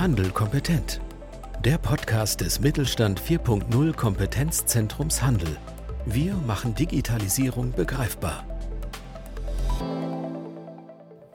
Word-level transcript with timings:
Handel 0.00 0.30
kompetent. 0.30 0.98
Der 1.62 1.76
Podcast 1.76 2.40
des 2.40 2.58
Mittelstand 2.58 3.20
4.0 3.20 3.94
Kompetenzzentrums 3.94 5.20
Handel. 5.20 5.58
Wir 6.06 6.32
machen 6.46 6.74
Digitalisierung 6.74 7.72
begreifbar. 7.72 8.46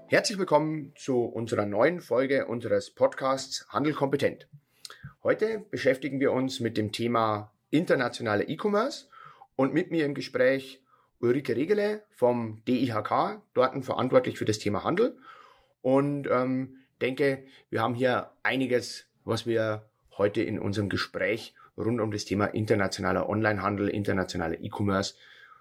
Herzlich 0.08 0.40
willkommen 0.40 0.94
zu 0.96 1.26
unserer 1.26 1.68
neuen 1.68 2.02
Folge 2.02 2.48
unseres 2.48 2.90
Podcasts 2.90 3.68
Handel 3.70 3.94
kompetent. 3.94 4.48
Heute 5.22 5.64
beschäftigen 5.70 6.20
wir 6.20 6.32
uns 6.32 6.60
mit 6.60 6.76
dem 6.76 6.92
Thema 6.92 7.52
internationale 7.70 8.46
E-Commerce 8.46 9.06
und 9.56 9.76
mit 9.76 9.92
mir 9.92 10.06
im 10.06 10.16
Gespräch 10.16 10.82
Ulrike 11.20 11.56
Regele 11.56 12.02
vom 12.10 12.64
DIHK, 12.68 13.44
dort 13.54 13.86
verantwortlich 13.86 14.40
für 14.40 14.46
das 14.46 14.58
Thema 14.58 14.84
Handel. 14.84 15.16
Und 15.84 16.28
ähm, 16.32 16.78
denke, 17.06 17.44
wir 17.70 17.82
haben 17.82 17.94
hier 17.94 18.32
einiges, 18.44 19.06
was 19.26 19.46
wir 19.46 19.88
heute 20.18 20.42
in 20.42 20.60
unserem 20.60 20.90
Gespräch 20.90 21.54
rund 21.78 22.02
um 22.02 22.12
das 22.12 22.26
Thema 22.26 22.46
internationaler 22.46 23.30
Onlinehandel, 23.30 23.90
internationaler 23.90 24.60
E-Commerce 24.60 25.16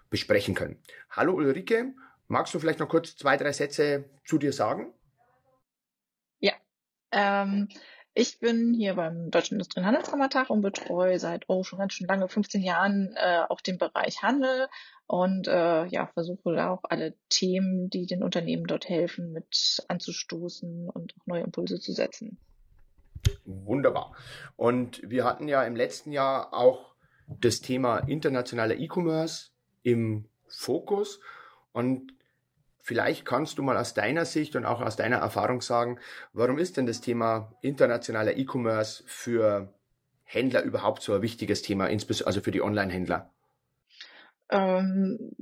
besprechen 0.09 0.55
können. 0.55 0.81
Hallo 1.11 1.33
Ulrike, 1.33 1.93
magst 2.27 2.53
du 2.53 2.59
vielleicht 2.59 2.79
noch 2.79 2.89
kurz 2.89 3.15
zwei, 3.15 3.37
drei 3.37 3.51
Sätze 3.51 4.05
zu 4.23 4.37
dir 4.37 4.53
sagen? 4.53 4.93
Ja, 6.39 6.53
ähm, 7.11 7.69
ich 8.15 8.39
bin 8.39 8.73
hier 8.73 8.95
beim 8.95 9.29
Deutschen 9.29 9.55
Industrie- 9.55 9.81
und 9.81 9.85
Handelskammertag 9.85 10.49
und 10.49 10.61
betreue 10.61 11.19
seit 11.19 11.43
oh, 11.49 11.63
schon 11.63 11.79
ganz 11.79 11.93
schön 11.93 12.07
lange, 12.07 12.29
15 12.29 12.63
Jahren, 12.63 13.13
äh, 13.17 13.41
auch 13.49 13.59
den 13.59 13.77
Bereich 13.77 14.23
Handel 14.23 14.67
und 15.05 15.49
äh, 15.49 15.85
ja, 15.85 16.07
versuche 16.07 16.55
da 16.55 16.71
auch 16.71 16.83
alle 16.83 17.13
Themen, 17.29 17.89
die 17.89 18.05
den 18.05 18.23
Unternehmen 18.23 18.65
dort 18.67 18.87
helfen, 18.87 19.33
mit 19.33 19.83
anzustoßen 19.89 20.89
und 20.89 21.13
auch 21.19 21.27
neue 21.27 21.43
Impulse 21.43 21.79
zu 21.79 21.91
setzen. 21.91 22.37
Wunderbar. 23.43 24.15
Und 24.55 25.01
wir 25.03 25.25
hatten 25.25 25.49
ja 25.49 25.63
im 25.63 25.75
letzten 25.75 26.13
Jahr 26.13 26.53
auch 26.53 26.95
das 27.27 27.59
Thema 27.59 27.99
internationaler 27.99 28.77
E-Commerce 28.77 29.49
im 29.83 30.29
Fokus 30.47 31.19
und 31.73 32.13
Vielleicht 32.87 33.25
kannst 33.25 33.57
du 33.57 33.63
mal 33.63 33.77
aus 33.77 33.95
deiner 33.95 34.25
Sicht 34.25 34.55
und 34.55 34.63
auch 34.63 34.79
aus 34.79 34.95
deiner 34.95 35.15
Erfahrung 35.15 35.59
sagen, 35.61 35.97
warum 36.33 36.59
ist 36.59 36.77
denn 36.77 36.85
das 36.85 37.01
Thema 37.01 37.51
internationaler 37.61 38.37
E-Commerce 38.37 39.03
für 39.07 39.73
Händler 40.23 40.61
überhaupt 40.61 41.01
so 41.01 41.15
ein 41.15 41.23
wichtiges 41.23 41.63
Thema, 41.63 41.85
also 41.87 42.41
für 42.41 42.51
die 42.51 42.61
Online-Händler? 42.61 43.33
Ähm, 44.51 45.33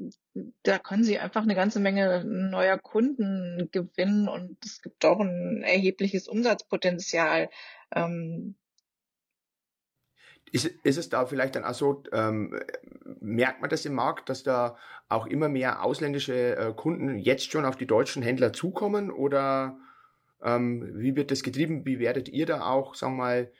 da 0.64 0.80
können 0.80 1.04
sie 1.04 1.20
einfach 1.20 1.42
eine 1.42 1.54
ganze 1.54 1.82
Menge 1.82 2.24
neuer 2.24 2.78
Kunden 2.78 3.68
gewinnen 3.74 4.30
und 4.30 4.56
es 4.64 4.82
gibt 4.82 5.04
auch 5.04 5.20
ein 5.20 5.64
erhebliches 5.64 6.30
Umsatzpotenzial. 6.30 7.50
Ähm, 7.94 8.56
ist, 10.54 10.66
ist 10.84 10.98
es 10.98 11.10
da 11.10 11.26
vielleicht 11.26 11.56
dann 11.56 11.66
auch 11.66 11.74
so, 11.74 12.04
ähm, 12.12 12.58
merkt 13.20 13.62
man 13.62 13.72
das 13.72 13.86
im 13.86 13.96
Markt, 13.96 14.30
dass 14.30 14.44
da 14.44 14.78
auch 15.10 15.26
immer 15.26 15.50
mehr 15.50 15.84
ausländische 15.84 16.56
äh, 16.56 16.74
Kunden 16.74 17.18
jetzt 17.18 17.52
schon 17.52 17.66
auf 17.66 17.76
die 17.76 17.88
deutschen 17.88 18.22
Händler 18.22 18.54
zukommen 18.54 19.12
oder 19.12 19.78
ähm, 20.44 20.92
wie 20.94 21.16
wird 21.16 21.32
das 21.32 21.42
getrieben? 21.42 21.86
Wie 21.86 22.00
werdet 22.00 22.30
ihr 22.30 22.46
da 22.46 22.68
auch, 22.68 22.94
sagen 22.94 23.14
wir 23.14 23.24
mal, 23.24 23.52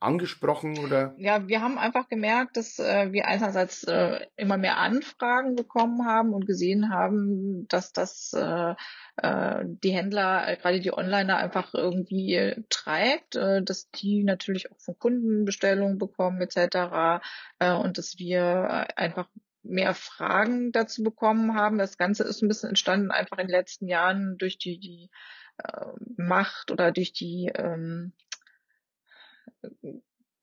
angesprochen 0.00 0.78
oder? 0.78 1.14
Ja, 1.18 1.48
wir 1.48 1.62
haben 1.62 1.78
einfach 1.78 2.08
gemerkt, 2.08 2.56
dass 2.56 2.78
äh, 2.78 3.12
wir 3.12 3.26
einerseits 3.26 3.84
äh, 3.84 4.26
immer 4.36 4.56
mehr 4.56 4.76
Anfragen 4.76 5.56
bekommen 5.56 6.06
haben 6.06 6.34
und 6.34 6.46
gesehen 6.46 6.90
haben, 6.90 7.66
dass 7.68 7.92
das 7.92 8.32
äh, 8.34 8.74
äh, 9.16 9.64
die 9.64 9.90
Händler, 9.90 10.48
äh, 10.48 10.56
gerade 10.56 10.80
die 10.80 10.92
Onliner 10.92 11.38
einfach 11.38 11.72
irgendwie 11.74 12.34
äh, 12.34 12.62
treibt, 12.68 13.36
äh, 13.36 13.62
dass 13.62 13.90
die 13.90 14.22
natürlich 14.22 14.70
auch 14.70 14.78
von 14.78 14.98
Kunden 14.98 15.44
Bestellungen 15.44 15.98
bekommen 15.98 16.40
etc. 16.42 17.22
Äh, 17.58 17.72
und 17.72 17.98
dass 17.98 18.18
wir 18.18 18.40
äh, 18.40 18.92
einfach 18.96 19.28
mehr 19.62 19.94
Fragen 19.94 20.72
dazu 20.72 21.02
bekommen 21.02 21.54
haben. 21.54 21.78
Das 21.78 21.98
Ganze 21.98 22.24
ist 22.24 22.42
ein 22.42 22.48
bisschen 22.48 22.68
entstanden 22.68 23.10
einfach 23.10 23.38
in 23.38 23.46
den 23.46 23.56
letzten 23.56 23.88
Jahren 23.88 24.38
durch 24.38 24.58
die, 24.58 24.78
die 24.78 25.10
äh, 25.58 25.86
Macht 26.16 26.70
oder 26.70 26.92
durch 26.92 27.12
die 27.12 27.50
ähm, 27.54 28.12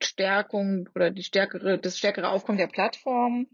Stärkung 0.01 0.89
oder 0.95 1.11
die 1.11 1.23
stärkere, 1.23 1.77
das 1.79 1.97
stärkere 1.97 2.29
Aufkommen 2.29 2.57
der 2.57 2.67
Plattform, 2.67 3.47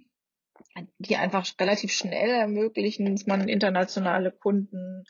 die 0.98 1.16
einfach 1.16 1.48
relativ 1.60 1.92
schnell 1.92 2.30
ermöglichen, 2.30 3.12
dass 3.12 3.28
man 3.28 3.48
internationale 3.48 4.32
Kunden 4.32 5.04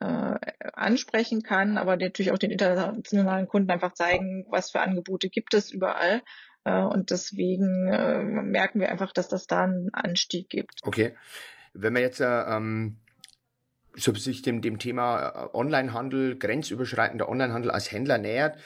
äh, 0.00 0.34
ansprechen 0.72 1.42
kann, 1.42 1.78
aber 1.78 1.96
natürlich 1.96 2.32
auch 2.32 2.38
den 2.38 2.50
internationalen 2.50 3.48
Kunden 3.48 3.70
einfach 3.70 3.94
zeigen, 3.94 4.46
was 4.50 4.70
für 4.70 4.80
Angebote 4.80 5.28
gibt 5.28 5.54
es 5.54 5.70
überall. 5.70 6.22
Äh, 6.64 6.82
und 6.82 7.10
deswegen 7.10 7.88
äh, 7.88 8.22
merken 8.22 8.80
wir 8.80 8.90
einfach, 8.90 9.12
dass 9.12 9.28
das 9.28 9.46
da 9.46 9.64
einen 9.64 9.92
Anstieg 9.94 10.48
gibt. 10.50 10.80
Okay. 10.82 11.14
Wenn 11.72 11.92
man 11.92 12.02
jetzt 12.02 12.20
äh, 12.20 12.24
ähm, 12.26 12.98
so 13.94 14.14
sich 14.14 14.42
dem, 14.42 14.60
dem 14.60 14.78
Thema 14.78 15.28
äh, 15.28 15.56
Onlinehandel, 15.56 16.38
grenzüberschreitender 16.38 17.28
Onlinehandel 17.28 17.70
als 17.70 17.90
Händler 17.90 18.18
nähert, 18.18 18.58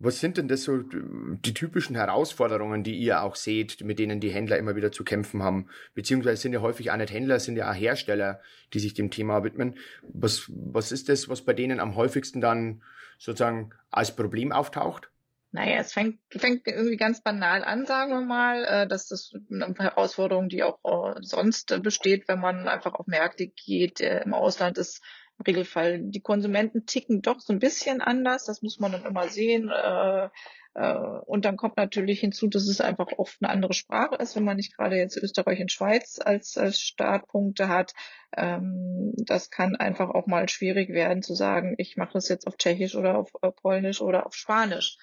was 0.00 0.20
sind 0.20 0.36
denn 0.36 0.46
das 0.46 0.62
so 0.62 0.78
die 0.78 1.54
typischen 1.54 1.96
Herausforderungen, 1.96 2.84
die 2.84 2.96
ihr 2.96 3.22
auch 3.22 3.34
seht, 3.34 3.82
mit 3.82 3.98
denen 3.98 4.20
die 4.20 4.30
Händler 4.30 4.56
immer 4.56 4.76
wieder 4.76 4.92
zu 4.92 5.02
kämpfen 5.02 5.42
haben? 5.42 5.68
Beziehungsweise 5.94 6.40
sind 6.40 6.52
ja 6.52 6.60
häufig 6.60 6.90
auch 6.90 6.96
nicht 6.96 7.12
Händler, 7.12 7.40
sind 7.40 7.56
ja 7.56 7.70
auch 7.70 7.74
Hersteller, 7.74 8.40
die 8.72 8.78
sich 8.78 8.94
dem 8.94 9.10
Thema 9.10 9.42
widmen. 9.42 9.76
Was, 10.02 10.44
was 10.48 10.92
ist 10.92 11.08
das, 11.08 11.28
was 11.28 11.42
bei 11.42 11.52
denen 11.52 11.80
am 11.80 11.96
häufigsten 11.96 12.40
dann 12.40 12.82
sozusagen 13.18 13.70
als 13.90 14.14
Problem 14.14 14.52
auftaucht? 14.52 15.10
Naja, 15.50 15.78
es 15.78 15.92
fängt, 15.92 16.20
fängt 16.30 16.66
irgendwie 16.66 16.98
ganz 16.98 17.22
banal 17.22 17.64
an, 17.64 17.86
sagen 17.86 18.12
wir 18.12 18.20
mal. 18.20 18.64
Äh, 18.64 18.86
dass 18.86 19.08
das 19.08 19.32
eine 19.50 19.74
Herausforderung, 19.78 20.48
die 20.48 20.62
auch 20.62 20.78
äh, 20.84 21.18
sonst 21.22 21.82
besteht, 21.82 22.28
wenn 22.28 22.38
man 22.38 22.68
einfach 22.68 22.94
auf 22.94 23.06
Märkte 23.06 23.48
geht. 23.48 24.00
Äh, 24.00 24.22
Im 24.22 24.34
Ausland 24.34 24.76
ist 24.78 25.02
Regelfall 25.46 26.00
die 26.00 26.20
Konsumenten 26.20 26.86
ticken 26.86 27.22
doch 27.22 27.40
so 27.40 27.52
ein 27.52 27.58
bisschen 27.58 28.00
anders, 28.00 28.44
das 28.44 28.62
muss 28.62 28.78
man 28.78 28.92
dann 28.92 29.04
immer 29.04 29.28
sehen. 29.28 29.70
Äh, 29.70 30.28
äh, 30.74 30.94
und 31.26 31.44
dann 31.44 31.56
kommt 31.56 31.76
natürlich 31.76 32.20
hinzu, 32.20 32.46
dass 32.46 32.68
es 32.68 32.80
einfach 32.80 33.08
oft 33.16 33.38
eine 33.40 33.50
andere 33.50 33.74
Sprache 33.74 34.16
ist, 34.16 34.36
wenn 34.36 34.44
man 34.44 34.56
nicht 34.56 34.76
gerade 34.76 34.96
jetzt 34.96 35.16
Österreich 35.16 35.60
und 35.60 35.72
Schweiz 35.72 36.18
als, 36.24 36.58
Startpunkte 36.78 37.68
hat. 37.68 37.94
Ähm, 38.36 39.12
das 39.16 39.50
kann 39.50 39.76
einfach 39.76 40.10
auch 40.10 40.26
mal 40.26 40.48
schwierig 40.48 40.90
werden 40.90 41.22
zu 41.22 41.34
sagen, 41.34 41.74
ich 41.78 41.96
mache 41.96 42.12
das 42.14 42.28
jetzt 42.28 42.46
auf 42.46 42.56
Tschechisch 42.56 42.94
oder 42.94 43.18
auf 43.18 43.32
äh, 43.42 43.50
Polnisch 43.50 44.00
oder 44.00 44.26
auf 44.26 44.34
Spanisch. 44.34 44.98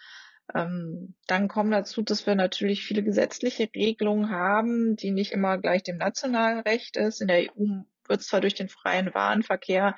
Ähm, 0.53 1.15
dann 1.27 1.47
kommen 1.47 1.71
dazu, 1.71 2.01
dass 2.03 2.25
wir 2.25 2.35
natürlich 2.35 2.83
viele 2.83 3.03
gesetzliche 3.03 3.67
Regelungen 3.75 4.29
haben, 4.29 4.95
die 4.95 5.11
nicht 5.11 5.31
immer 5.31 5.57
gleich 5.57 5.83
dem 5.83 5.97
nationalen 5.97 6.59
Recht 6.59 6.97
ist. 6.97 7.19
In 7.21 7.27
der 7.27 7.49
EU 7.49 7.81
wird 8.07 8.21
zwar 8.21 8.41
durch 8.41 8.53
den 8.53 8.69
freien 8.69 9.13
Warenverkehr 9.13 9.95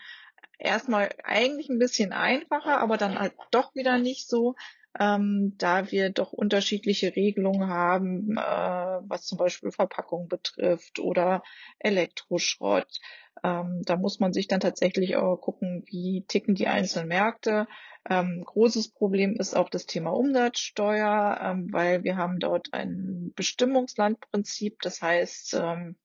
erstmal 0.57 1.09
eigentlich 1.23 1.69
ein 1.69 1.79
bisschen 1.79 2.13
einfacher, 2.13 2.79
aber 2.79 2.97
dann 2.97 3.19
halt 3.19 3.33
doch 3.51 3.75
wieder 3.75 3.97
nicht 3.97 4.27
so, 4.27 4.55
ähm, 4.99 5.53
da 5.57 5.91
wir 5.91 6.09
doch 6.09 6.33
unterschiedliche 6.33 7.15
Regelungen 7.15 7.69
haben, 7.69 8.37
äh, 8.37 8.41
was 8.41 9.25
zum 9.25 9.37
Beispiel 9.37 9.71
Verpackung 9.71 10.27
betrifft 10.27 10.99
oder 10.99 11.43
Elektroschrott. 11.79 12.99
Ähm, 13.43 13.83
da 13.85 13.95
muss 13.95 14.19
man 14.19 14.33
sich 14.33 14.47
dann 14.47 14.59
tatsächlich 14.59 15.15
auch 15.15 15.37
gucken, 15.37 15.83
wie 15.85 16.25
ticken 16.27 16.55
die 16.55 16.67
einzelnen 16.67 17.09
Märkte. 17.09 17.67
Ähm, 18.09 18.43
großes 18.43 18.93
Problem 18.93 19.35
ist 19.35 19.55
auch 19.55 19.69
das 19.69 19.85
Thema 19.85 20.11
Umsatzsteuer, 20.11 21.39
ähm, 21.43 21.71
weil 21.71 22.03
wir 22.03 22.17
haben 22.17 22.39
dort 22.39 22.73
ein 22.73 23.33
Bestimmungslandprinzip. 23.35 24.81
Das 24.81 25.01
heißt, 25.01 25.53
ähm, 25.55 25.97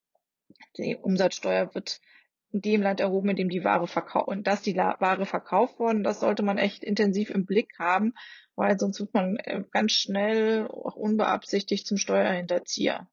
die 0.77 0.97
Umsatzsteuer 0.97 1.75
wird 1.75 2.01
dem 2.61 2.83
Land 2.83 3.01
erhoben, 3.01 3.31
in 3.31 3.37
dem 3.37 3.49
die 3.49 3.65
Ware 3.65 3.87
verkauft 3.87 4.29
und 4.29 4.47
dass 4.47 4.63
die 4.63 4.77
Ware 4.77 5.27
verkauft 5.27 5.79
worden, 5.79 6.05
das 6.05 6.21
sollte 6.21 6.43
man 6.43 6.59
echt 6.59 6.85
intensiv 6.85 7.31
im 7.31 7.47
Blick 7.47 7.79
haben, 7.79 8.15
weil 8.55 8.79
sonst 8.79 9.01
wird 9.01 9.15
man 9.15 9.37
äh, 9.37 9.63
ganz 9.71 9.93
schnell 9.93 10.69
auch 10.69 10.97
unbeabsichtigt 10.97 11.87
zum 11.87 11.97
Steuerhinterzieher. 11.97 13.09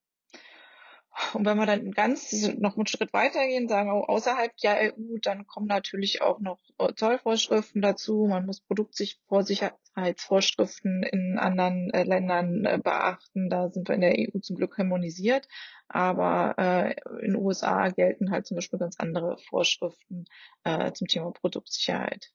Und 1.33 1.45
wenn 1.45 1.57
wir 1.57 1.65
dann 1.65 1.91
ganz 1.91 2.31
noch 2.57 2.75
einen 2.75 2.87
Schritt 2.87 3.13
weitergehen, 3.13 3.67
sagen 3.67 3.89
auch 3.89 4.07
außerhalb 4.07 4.55
der 4.57 4.93
EU, 4.93 5.17
dann 5.21 5.47
kommen 5.47 5.67
natürlich 5.67 6.21
auch 6.21 6.39
noch 6.39 6.59
äh, 6.77 6.93
Zollvorschriften 6.93 7.81
dazu. 7.81 8.27
Man 8.29 8.45
muss 8.45 8.61
Produktsicherheitsvorschriften 8.61 11.03
in 11.03 11.37
anderen 11.37 11.89
äh, 11.91 12.03
Ländern 12.03 12.65
äh, 12.65 12.79
beachten. 12.81 13.49
Da 13.49 13.69
sind 13.69 13.87
wir 13.87 13.95
in 13.95 14.01
der 14.01 14.15
EU 14.17 14.39
zum 14.39 14.55
Glück 14.55 14.77
harmonisiert. 14.77 15.47
Aber 15.87 16.55
äh, 16.57 16.95
in 17.23 17.33
den 17.33 17.41
USA 17.41 17.89
gelten 17.89 18.31
halt 18.31 18.47
zum 18.47 18.55
Beispiel 18.55 18.79
ganz 18.79 18.95
andere 18.99 19.37
Vorschriften 19.37 20.25
äh, 20.63 20.91
zum 20.93 21.07
Thema 21.07 21.31
Produktsicherheit. 21.31 22.31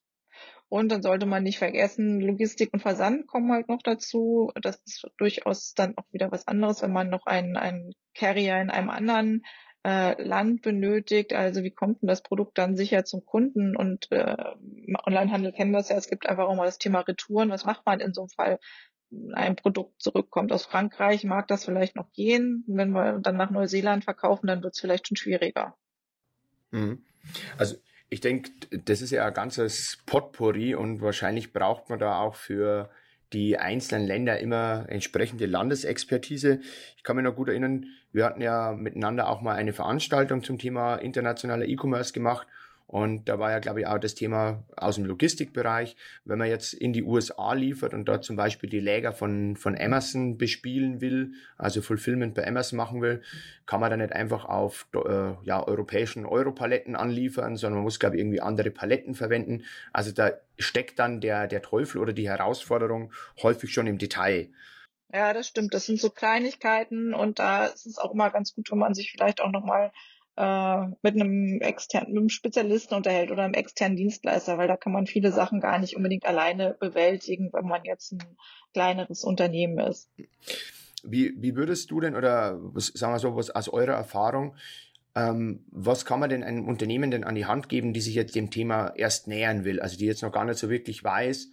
Und 0.68 0.90
dann 0.90 1.02
sollte 1.02 1.26
man 1.26 1.42
nicht 1.42 1.58
vergessen, 1.58 2.20
Logistik 2.20 2.72
und 2.72 2.80
Versand 2.80 3.26
kommen 3.26 3.52
halt 3.52 3.68
noch 3.68 3.82
dazu. 3.82 4.50
Das 4.60 4.80
ist 4.84 5.06
durchaus 5.18 5.74
dann 5.74 5.96
auch 5.96 6.04
wieder 6.10 6.32
was 6.32 6.48
anderes, 6.48 6.82
wenn 6.82 6.92
man 6.92 7.10
noch 7.10 7.26
einen, 7.26 7.56
einen 7.56 7.92
Carrier 8.14 8.60
in 8.60 8.70
einem 8.70 8.90
anderen 8.90 9.44
äh, 9.84 10.20
Land 10.20 10.62
benötigt. 10.62 11.32
Also 11.32 11.62
wie 11.62 11.70
kommt 11.70 12.02
denn 12.02 12.08
das 12.08 12.22
Produkt 12.22 12.58
dann 12.58 12.76
sicher 12.76 13.04
zum 13.04 13.24
Kunden? 13.24 13.76
Und 13.76 14.10
äh, 14.10 14.36
Onlinehandel 15.06 15.52
kennen 15.52 15.70
wir 15.70 15.78
es 15.78 15.90
ja, 15.90 15.96
es 15.96 16.08
gibt 16.08 16.28
einfach 16.28 16.48
auch 16.48 16.56
mal 16.56 16.66
das 16.66 16.78
Thema 16.78 17.00
Retouren. 17.00 17.50
Was 17.50 17.64
macht 17.64 17.86
man 17.86 18.00
in 18.00 18.12
so 18.12 18.22
einem 18.22 18.30
Fall? 18.30 18.58
ein 19.32 19.56
Produkt 19.56 20.00
zurückkommt 20.00 20.52
aus 20.52 20.66
Frankreich, 20.66 21.24
mag 21.24 21.46
das 21.48 21.64
vielleicht 21.64 21.96
noch 21.96 22.10
gehen. 22.12 22.64
Wenn 22.66 22.90
wir 22.90 23.18
dann 23.20 23.36
nach 23.36 23.50
Neuseeland 23.50 24.04
verkaufen, 24.04 24.46
dann 24.46 24.62
wird 24.62 24.74
es 24.74 24.80
vielleicht 24.80 25.08
schon 25.08 25.16
schwieriger. 25.16 25.76
Mhm. 26.70 27.04
Also 27.58 27.76
ich 28.08 28.20
denke, 28.20 28.50
das 28.84 29.02
ist 29.02 29.10
ja 29.10 29.26
ein 29.26 29.34
ganzes 29.34 29.98
Potpourri 30.06 30.74
und 30.74 31.00
wahrscheinlich 31.00 31.52
braucht 31.52 31.90
man 31.90 31.98
da 31.98 32.18
auch 32.20 32.34
für 32.34 32.90
die 33.32 33.58
einzelnen 33.58 34.06
Länder 34.06 34.38
immer 34.38 34.86
entsprechende 34.88 35.46
Landesexpertise. 35.46 36.60
Ich 36.96 37.02
kann 37.02 37.16
mich 37.16 37.24
noch 37.24 37.34
gut 37.34 37.48
erinnern, 37.48 37.86
wir 38.12 38.24
hatten 38.24 38.40
ja 38.40 38.72
miteinander 38.72 39.28
auch 39.28 39.40
mal 39.40 39.56
eine 39.56 39.72
Veranstaltung 39.72 40.44
zum 40.44 40.58
Thema 40.58 40.96
internationaler 40.96 41.66
E-Commerce 41.66 42.12
gemacht 42.12 42.46
und 42.86 43.28
da 43.28 43.38
war 43.38 43.50
ja, 43.50 43.60
glaube 43.60 43.80
ich, 43.80 43.86
auch 43.86 43.98
das 43.98 44.14
Thema 44.14 44.62
aus 44.76 44.96
dem 44.96 45.06
Logistikbereich. 45.06 45.96
Wenn 46.24 46.38
man 46.38 46.48
jetzt 46.48 46.74
in 46.74 46.92
die 46.92 47.02
USA 47.02 47.54
liefert 47.54 47.94
und 47.94 48.04
dort 48.04 48.24
zum 48.24 48.36
Beispiel 48.36 48.68
die 48.68 48.80
Läger 48.80 49.12
von, 49.12 49.56
von 49.56 49.76
Amazon 49.76 50.36
bespielen 50.36 51.00
will, 51.00 51.32
also 51.56 51.80
Fulfillment 51.80 52.34
bei 52.34 52.46
Amazon 52.46 52.76
machen 52.76 53.00
will, 53.00 53.22
kann 53.66 53.80
man 53.80 53.90
da 53.90 53.96
nicht 53.96 54.12
einfach 54.12 54.44
auf 54.44 54.86
äh, 54.94 55.32
ja, 55.44 55.66
europäischen 55.66 56.26
Europaletten 56.26 56.94
anliefern, 56.94 57.56
sondern 57.56 57.78
man 57.78 57.84
muss, 57.84 57.98
glaube 57.98 58.16
ich, 58.16 58.20
irgendwie 58.20 58.42
andere 58.42 58.70
Paletten 58.70 59.14
verwenden. 59.14 59.64
Also 59.92 60.12
da 60.12 60.32
steckt 60.58 60.98
dann 60.98 61.22
der, 61.22 61.46
der 61.46 61.62
Teufel 61.62 62.00
oder 62.00 62.12
die 62.12 62.28
Herausforderung 62.28 63.12
häufig 63.42 63.72
schon 63.72 63.86
im 63.86 63.96
Detail. 63.96 64.50
Ja, 65.10 65.32
das 65.32 65.48
stimmt. 65.48 65.72
Das 65.72 65.86
sind 65.86 66.00
so 66.00 66.10
Kleinigkeiten 66.10 67.14
und 67.14 67.38
da 67.38 67.66
ist 67.66 67.86
es 67.86 67.98
auch 67.98 68.12
immer 68.12 68.30
ganz 68.30 68.54
gut, 68.54 68.70
wenn 68.70 68.78
man 68.78 68.94
sich 68.94 69.10
vielleicht 69.12 69.40
auch 69.40 69.50
nochmal 69.50 69.90
äh, 70.36 70.86
mit 71.02 71.14
einem 71.14 71.60
externen, 71.60 72.12
mit 72.12 72.20
einem 72.20 72.28
Spezialisten 72.28 72.94
unterhält 72.94 73.30
oder 73.30 73.44
einem 73.44 73.54
externen 73.54 73.96
Dienstleister, 73.96 74.58
weil 74.58 74.68
da 74.68 74.76
kann 74.76 74.92
man 74.92 75.06
viele 75.06 75.32
Sachen 75.32 75.60
gar 75.60 75.78
nicht 75.78 75.96
unbedingt 75.96 76.26
alleine 76.26 76.76
bewältigen, 76.78 77.50
wenn 77.52 77.66
man 77.66 77.84
jetzt 77.84 78.12
ein 78.12 78.22
kleineres 78.72 79.24
Unternehmen 79.24 79.78
ist. 79.78 80.10
Wie, 81.04 81.34
wie 81.36 81.54
würdest 81.54 81.90
du 81.90 82.00
denn, 82.00 82.16
oder 82.16 82.58
was, 82.60 82.86
sagen 82.86 83.14
wir 83.14 83.18
so, 83.18 83.36
was 83.36 83.50
aus 83.50 83.68
eurer 83.68 83.92
Erfahrung, 83.92 84.56
ähm, 85.14 85.64
was 85.70 86.04
kann 86.04 86.18
man 86.18 86.30
denn 86.30 86.42
einem 86.42 86.66
Unternehmen 86.66 87.10
denn 87.10 87.24
an 87.24 87.34
die 87.34 87.46
Hand 87.46 87.68
geben, 87.68 87.92
die 87.92 88.00
sich 88.00 88.14
jetzt 88.14 88.34
dem 88.34 88.50
Thema 88.50 88.92
erst 88.96 89.28
nähern 89.28 89.64
will, 89.64 89.80
also 89.80 89.96
die 89.96 90.06
jetzt 90.06 90.22
noch 90.22 90.32
gar 90.32 90.44
nicht 90.44 90.58
so 90.58 90.70
wirklich 90.70 91.04
weiß, 91.04 91.50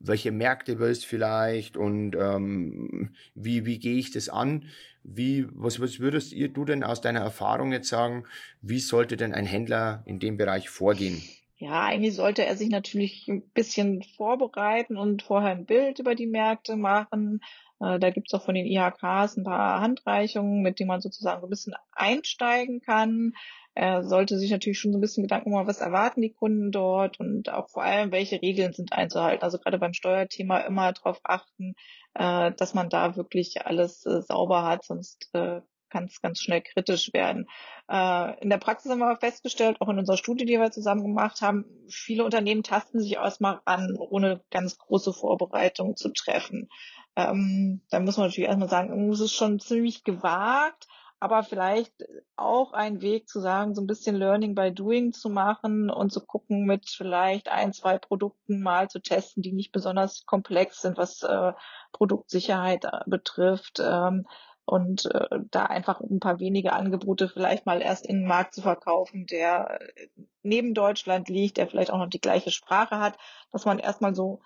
welche 0.00 0.32
Märkte 0.32 0.78
willst 0.78 1.06
vielleicht 1.06 1.76
und 1.76 2.16
ähm, 2.16 3.14
wie, 3.34 3.64
wie 3.64 3.78
gehe 3.78 3.96
ich 3.98 4.10
das 4.10 4.28
an? 4.28 4.66
Wie, 5.04 5.46
was, 5.50 5.80
was 5.80 6.00
würdest 6.00 6.32
ihr, 6.32 6.48
du 6.48 6.64
denn 6.64 6.84
aus 6.84 7.00
deiner 7.00 7.20
Erfahrung 7.20 7.72
jetzt 7.72 7.88
sagen, 7.88 8.24
wie 8.60 8.78
sollte 8.78 9.16
denn 9.16 9.34
ein 9.34 9.46
Händler 9.46 10.02
in 10.06 10.20
dem 10.20 10.36
Bereich 10.36 10.68
vorgehen? 10.68 11.22
Ja, 11.56 11.84
eigentlich 11.84 12.16
sollte 12.16 12.44
er 12.44 12.56
sich 12.56 12.70
natürlich 12.70 13.28
ein 13.28 13.42
bisschen 13.54 14.02
vorbereiten 14.16 14.96
und 14.96 15.22
vorher 15.22 15.52
ein 15.52 15.64
Bild 15.64 16.00
über 16.00 16.16
die 16.16 16.26
Märkte 16.26 16.76
machen. 16.76 17.40
Äh, 17.80 17.98
da 17.98 18.10
gibt's 18.10 18.34
auch 18.34 18.44
von 18.44 18.54
den 18.54 18.66
IHKs 18.66 19.36
ein 19.36 19.44
paar 19.44 19.80
Handreichungen, 19.80 20.62
mit 20.62 20.80
denen 20.80 20.88
man 20.88 21.00
sozusagen 21.00 21.40
so 21.40 21.46
ein 21.46 21.50
bisschen 21.50 21.74
einsteigen 21.92 22.80
kann. 22.80 23.34
Er 23.74 24.04
sollte 24.04 24.38
sich 24.38 24.50
natürlich 24.50 24.78
schon 24.78 24.92
so 24.92 24.98
ein 24.98 25.00
bisschen 25.00 25.22
Gedanken 25.22 25.50
machen, 25.50 25.66
was 25.66 25.80
erwarten 25.80 26.20
die 26.20 26.32
Kunden 26.32 26.70
dort 26.72 27.18
und 27.20 27.50
auch 27.50 27.70
vor 27.70 27.82
allem, 27.82 28.12
welche 28.12 28.42
Regeln 28.42 28.72
sind 28.72 28.92
einzuhalten. 28.92 29.42
Also 29.42 29.58
gerade 29.58 29.78
beim 29.78 29.94
Steuerthema 29.94 30.60
immer 30.60 30.92
darauf 30.92 31.20
achten, 31.24 31.74
äh, 32.14 32.52
dass 32.52 32.74
man 32.74 32.90
da 32.90 33.16
wirklich 33.16 33.66
alles 33.66 34.04
äh, 34.04 34.20
sauber 34.22 34.64
hat, 34.64 34.84
sonst 34.84 35.30
äh, 35.32 35.62
kann 35.92 36.04
es 36.04 36.20
ganz 36.20 36.40
schnell 36.40 36.62
kritisch 36.62 37.12
werden. 37.12 37.46
Äh, 37.88 38.40
in 38.42 38.50
der 38.50 38.58
Praxis 38.58 38.90
haben 38.90 38.98
wir 38.98 39.16
festgestellt, 39.16 39.80
auch 39.80 39.88
in 39.88 39.98
unserer 39.98 40.16
Studie, 40.16 40.46
die 40.46 40.58
wir 40.58 40.70
zusammen 40.70 41.02
gemacht 41.02 41.42
haben, 41.42 41.66
viele 41.88 42.24
Unternehmen 42.24 42.62
tasten 42.62 43.00
sich 43.00 43.14
erstmal 43.14 43.60
an, 43.66 43.96
ohne 43.98 44.42
ganz 44.50 44.78
große 44.78 45.12
Vorbereitungen 45.12 45.96
zu 45.96 46.10
treffen. 46.10 46.68
Ähm, 47.14 47.82
da 47.90 48.00
muss 48.00 48.16
man 48.16 48.26
natürlich 48.26 48.48
erstmal 48.48 48.70
sagen, 48.70 49.10
es 49.10 49.20
ist 49.20 49.34
schon 49.34 49.60
ziemlich 49.60 50.02
gewagt, 50.02 50.88
aber 51.22 51.44
vielleicht 51.44 51.94
auch 52.34 52.72
ein 52.72 53.00
Weg 53.00 53.28
zu 53.28 53.38
sagen, 53.38 53.76
so 53.76 53.80
ein 53.80 53.86
bisschen 53.86 54.16
Learning 54.16 54.56
by 54.56 54.74
Doing 54.74 55.12
zu 55.12 55.30
machen 55.30 55.88
und 55.88 56.10
zu 56.10 56.20
gucken, 56.20 56.66
mit 56.66 56.90
vielleicht 56.90 57.48
ein, 57.48 57.72
zwei 57.72 57.96
Produkten 57.96 58.60
mal 58.60 58.90
zu 58.90 58.98
testen, 58.98 59.40
die 59.40 59.52
nicht 59.52 59.70
besonders 59.70 60.26
komplex 60.26 60.80
sind, 60.80 60.98
was 60.98 61.22
äh, 61.22 61.52
Produktsicherheit 61.92 62.86
äh, 62.86 63.02
betrifft. 63.06 63.80
Ähm, 63.80 64.26
und 64.64 65.06
äh, 65.14 65.38
da 65.48 65.66
einfach 65.66 66.00
ein 66.00 66.18
paar 66.18 66.40
wenige 66.40 66.72
Angebote 66.72 67.28
vielleicht 67.28 67.66
mal 67.66 67.80
erst 67.80 68.04
in 68.04 68.20
den 68.20 68.28
Markt 68.28 68.54
zu 68.54 68.62
verkaufen, 68.62 69.26
der 69.26 69.80
äh, 69.80 70.08
neben 70.42 70.74
Deutschland 70.74 71.28
liegt, 71.28 71.56
der 71.56 71.68
vielleicht 71.68 71.92
auch 71.92 71.98
noch 71.98 72.10
die 72.10 72.20
gleiche 72.20 72.50
Sprache 72.50 72.98
hat, 72.98 73.16
dass 73.52 73.64
man 73.64 73.78
erstmal 73.78 74.16
so 74.16 74.40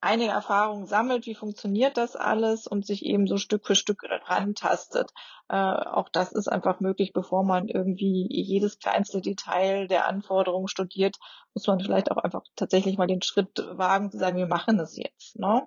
einige 0.00 0.30
Erfahrungen 0.30 0.86
sammelt, 0.86 1.26
wie 1.26 1.34
funktioniert 1.34 1.96
das 1.96 2.16
alles 2.16 2.66
und 2.66 2.86
sich 2.86 3.04
eben 3.04 3.26
so 3.26 3.36
Stück 3.36 3.66
für 3.66 3.74
Stück 3.74 4.02
rantastet. 4.02 5.10
Äh, 5.48 5.56
auch 5.56 6.08
das 6.08 6.32
ist 6.32 6.48
einfach 6.48 6.80
möglich, 6.80 7.12
bevor 7.12 7.44
man 7.44 7.68
irgendwie 7.68 8.26
jedes 8.30 8.78
kleinste 8.78 9.20
Detail 9.20 9.88
der 9.88 10.06
Anforderungen 10.06 10.68
studiert, 10.68 11.16
muss 11.54 11.66
man 11.66 11.80
vielleicht 11.80 12.10
auch 12.10 12.18
einfach 12.18 12.42
tatsächlich 12.56 12.96
mal 12.96 13.06
den 13.06 13.22
Schritt 13.22 13.66
wagen 13.72 14.10
zu 14.10 14.18
sagen, 14.18 14.38
wir 14.38 14.46
machen 14.46 14.78
es 14.80 14.96
jetzt. 14.96 15.38
Ne? 15.38 15.66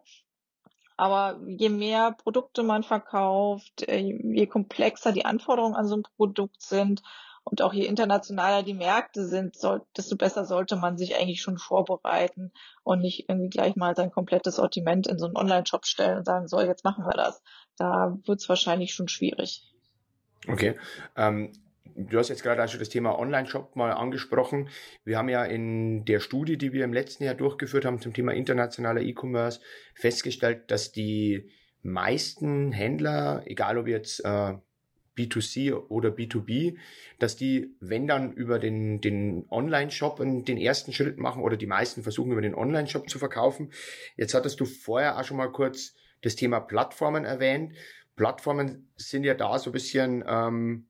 Aber 0.98 1.40
je 1.46 1.70
mehr 1.70 2.12
Produkte 2.12 2.64
man 2.64 2.84
verkauft, 2.84 3.88
äh, 3.88 4.00
je 4.00 4.48
komplexer 4.48 5.12
die 5.12 5.26
Anforderungen 5.26 5.76
an 5.76 5.88
so 5.88 5.96
ein 5.96 6.04
Produkt 6.18 6.62
sind, 6.62 7.02
und 7.44 7.62
auch 7.62 7.74
je 7.74 7.86
internationaler 7.86 8.64
die 8.64 8.74
Märkte 8.74 9.26
sind, 9.28 9.56
soll, 9.56 9.82
desto 9.98 10.16
besser 10.16 10.46
sollte 10.46 10.76
man 10.76 10.98
sich 10.98 11.16
eigentlich 11.16 11.42
schon 11.42 11.58
vorbereiten 11.58 12.52
und 12.84 13.00
nicht 13.00 13.30
irgendwie 13.30 13.50
gleich 13.50 13.76
mal 13.76 13.96
sein 13.96 14.12
komplettes 14.12 14.56
Sortiment 14.56 15.08
in 15.08 15.20
so 15.20 15.26
einen 15.26 15.36
Online-Shop 15.36 15.86
stellen 15.86 16.20
und 16.20 16.26
sagen, 16.26 16.48
so, 16.48 16.62
jetzt 16.62 16.84
machen 16.84 17.06
wir 17.06 17.14
das. 17.14 17.42
Da 17.78 18.18
wird 18.26 18.40
es 18.40 18.50
wahrscheinlich 18.50 18.94
schon 18.94 19.08
schwierig. 19.08 19.64
Okay. 20.48 20.76
Ähm, 21.18 21.52
du 21.96 22.18
hast 22.18 22.30
jetzt 22.30 22.44
gerade 22.44 22.62
also 22.62 22.78
das 22.78 22.90
Thema 22.90 23.20
Online-Shop 23.20 23.76
mal 23.76 23.92
angesprochen. 23.92 24.70
Wir 25.04 25.18
haben 25.18 25.30
ja 25.30 25.44
in 25.44 26.06
der 26.06 26.22
Studie, 26.22 26.58
die 26.58 26.72
wir 26.72 26.86
im 26.86 26.94
letzten 26.94 27.24
Jahr 27.24 27.36
durchgeführt 27.36 27.86
haben 27.86 28.00
zum 28.00 28.14
Thema 28.14 28.34
internationaler 28.34 29.02
E-Commerce, 29.02 29.60
festgestellt, 29.96 30.72
dass 30.72 30.92
die 30.92 31.52
meisten 31.82 32.72
Händler, 32.72 33.44
egal 33.46 33.78
ob 33.78 33.88
jetzt 33.88 34.24
äh, 34.24 34.54
B2C 35.18 35.74
oder 35.74 36.10
B2B, 36.10 36.78
dass 37.20 37.36
die, 37.36 37.76
wenn 37.80 38.08
dann 38.08 38.34
über 38.34 38.60
den, 38.60 39.02
den 39.02 39.46
Online-Shop 39.50 40.18
den 40.18 40.58
ersten 40.58 40.94
Schritt 40.94 41.18
machen 41.18 41.44
oder 41.44 41.58
die 41.58 41.68
meisten 41.68 42.04
versuchen 42.04 42.32
über 42.32 42.42
den 42.42 42.56
Online-Shop 42.56 43.10
zu 43.10 43.20
verkaufen. 43.20 43.72
Jetzt 44.16 44.34
hattest 44.34 44.60
du 44.60 44.66
vorher 44.66 45.20
auch 45.20 45.24
schon 45.24 45.38
mal 45.38 45.52
kurz 45.52 45.96
das 46.22 46.36
Thema 46.36 46.60
Plattformen 46.60 47.26
erwähnt. 47.26 47.74
Plattformen 48.16 48.90
sind 48.96 49.24
ja 49.24 49.34
da 49.34 49.60
so 49.60 49.70
ein 49.70 49.74
bisschen, 49.74 50.24
ähm, 50.28 50.86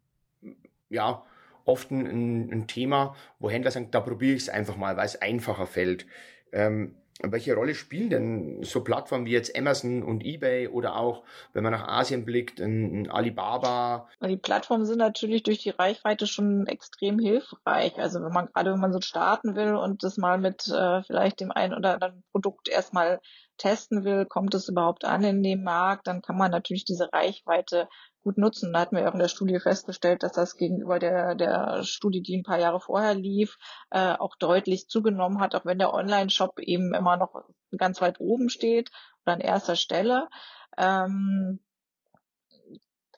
ja, 0.90 1.24
oft 1.66 1.92
ein, 1.92 2.52
ein 2.52 2.68
Thema, 2.68 3.16
wo 3.40 3.50
Händler 3.50 3.72
sagen, 3.72 3.92
da 3.92 4.02
probiere 4.02 4.36
ich 4.36 4.44
es 4.44 4.50
einfach 4.50 4.76
mal, 4.76 4.98
weil 4.98 5.06
es 5.06 5.22
einfacher 5.22 5.66
fällt. 5.66 6.06
Ähm, 6.52 6.96
welche 7.22 7.54
Rolle 7.54 7.76
spielen 7.76 8.10
denn 8.10 8.64
so 8.64 8.84
Plattformen 8.84 9.26
wie 9.26 9.32
jetzt 9.32 9.58
Amazon 9.58 10.04
und 10.04 10.26
eBay 10.26 10.68
oder 10.68 10.96
auch, 10.96 11.24
wenn 11.54 11.64
man 11.64 11.72
nach 11.72 11.88
Asien 11.88 12.26
blickt, 12.26 12.60
ein, 12.60 13.10
Alibaba? 13.10 14.10
Die 14.22 14.38
Plattformen 14.38 14.86
sind 14.86 14.98
natürlich 14.98 15.44
durch 15.44 15.60
die 15.60 15.70
Reichweite 15.70 16.28
schon 16.28 16.68
extrem 16.68 17.20
hilfreich. 17.20 18.00
Also 18.00 18.22
wenn 18.24 18.34
man 18.34 18.48
gerade 18.48 18.74
wenn 18.74 18.80
man 18.80 18.94
so 18.94 19.02
starten 19.02 19.56
will 19.56 19.76
und 19.76 20.04
das 20.04 20.18
mal 20.18 20.38
mit 20.38 20.68
äh, 20.68 21.04
vielleicht 21.04 21.40
dem 21.40 21.52
einen 21.52 21.74
oder 21.74 21.94
anderen 21.94 22.24
Produkt 22.32 22.68
erstmal 22.68 23.22
testen 23.58 24.04
will, 24.04 24.26
kommt 24.26 24.54
es 24.54 24.68
überhaupt 24.70 25.06
an 25.06 25.24
in 25.24 25.44
dem 25.44 25.64
Markt, 25.64 26.08
dann 26.08 26.22
kann 26.22 26.38
man 26.38 26.52
natürlich 26.52 26.86
diese 26.86 27.12
Reichweite 27.14 27.88
gut 28.24 28.38
nutzen. 28.38 28.74
Da 28.74 28.80
hatten 28.80 28.96
wir 28.96 29.08
auch 29.08 29.14
in 29.14 29.20
der 29.20 29.28
Studie 29.28 29.60
festgestellt, 29.60 30.24
dass 30.24 30.32
das 30.32 30.56
gegenüber 30.56 31.00
der, 31.00 31.36
der 31.36 31.84
Studie, 31.84 32.22
die 32.22 32.38
ein 32.38 32.44
paar 32.44 32.60
Jahre 32.60 32.80
vorher 32.80 33.14
lief, 33.16 33.58
äh, 33.92 34.14
auch 34.14 34.36
deutlich 34.36 34.88
zugenommen 34.88 35.40
hat, 35.40 35.56
auch 35.56 35.66
wenn 35.66 35.80
der 35.80 35.94
Online-Shop 35.94 36.60
eben 36.60 36.94
immer 36.94 37.18
noch 37.18 37.44
ganz 37.78 38.02
weit 38.02 38.20
oben 38.20 38.50
steht 38.50 38.92
oder 39.26 39.34
an 39.34 39.42
erster 39.42 39.76
Stelle. 39.76 40.30
Ähm, 40.78 41.60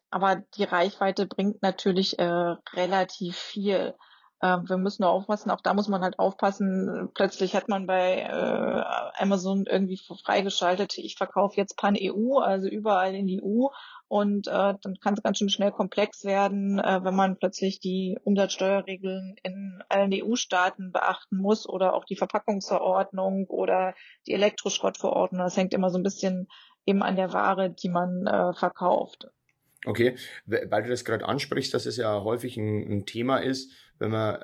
aber 0.10 0.38
die 0.56 0.64
Reichweite 0.64 1.26
bringt 1.26 1.62
natürlich 1.62 2.20
äh, 2.20 2.56
relativ 2.74 3.36
viel. 3.38 3.96
Äh, 4.42 4.58
wir 4.66 4.78
müssen 4.78 5.04
nur 5.04 5.12
aufpassen, 5.12 5.52
auch 5.52 5.62
da 5.62 5.74
muss 5.74 5.88
man 5.88 6.02
halt 6.02 6.20
aufpassen. 6.20 7.10
Plötzlich 7.14 7.56
hat 7.56 7.70
man 7.70 7.88
bei 7.88 8.22
äh, 8.22 9.22
Amazon 9.22 9.66
irgendwie 9.66 10.00
freigeschaltet, 10.24 10.98
ich 10.98 11.16
verkaufe 11.16 11.58
jetzt 11.58 11.78
Pan-EU, 11.78 12.40
also 12.40 12.68
überall 12.68 13.16
in 13.16 13.28
die 13.28 13.42
EU 13.42 13.68
und 14.08 14.48
äh, 14.48 14.52
dann 14.82 14.98
kann 15.02 15.16
es 15.16 15.24
ganz 15.24 15.38
schön 15.38 15.50
schnell 15.50 15.72
komplex 15.72 16.24
werden, 16.26 16.80
äh, 16.80 17.04
wenn 17.04 17.16
man 17.16 17.38
plötzlich 17.38 17.80
die 17.80 18.18
Umsatzsteuerregeln 18.24 19.36
in 19.42 19.84
allen 19.90 20.12
EU-Staaten 20.14 20.92
beachten 20.92 21.38
muss 21.38 21.68
oder 21.68 21.94
auch 21.94 22.06
die 22.06 22.16
Verpackungsverordnung 22.16 23.48
oder 23.48 23.96
die 24.28 24.34
Elektroschrottverordnung. 24.34 25.42
Das 25.42 25.58
hängt 25.58 25.74
immer 25.74 25.90
so 25.90 25.98
ein 25.98 26.04
bisschen 26.04 26.48
eben 26.86 27.02
an 27.02 27.16
der 27.16 27.34
Ware, 27.34 27.72
die 27.72 27.90
man 27.90 28.28
äh, 28.28 28.54
verkauft. 28.54 29.28
Okay, 29.86 30.16
weil 30.46 30.84
du 30.84 30.90
das 30.90 31.06
gerade 31.06 31.26
ansprichst, 31.26 31.74
dass 31.74 31.86
es 31.86 31.98
ja 31.98 32.24
häufig 32.24 32.58
ein, 32.58 32.92
ein 32.92 33.06
Thema 33.06 33.38
ist, 33.38 33.72
wenn 34.00 34.12
man 34.12 34.44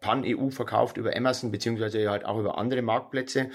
Pan-EU 0.00 0.50
verkauft 0.50 0.96
über 0.96 1.14
Amazon 1.16 1.50
beziehungsweise 1.50 2.10
halt 2.10 2.24
auch 2.24 2.38
über 2.38 2.58
andere 2.58 2.82
Marktplätze. 2.82 3.50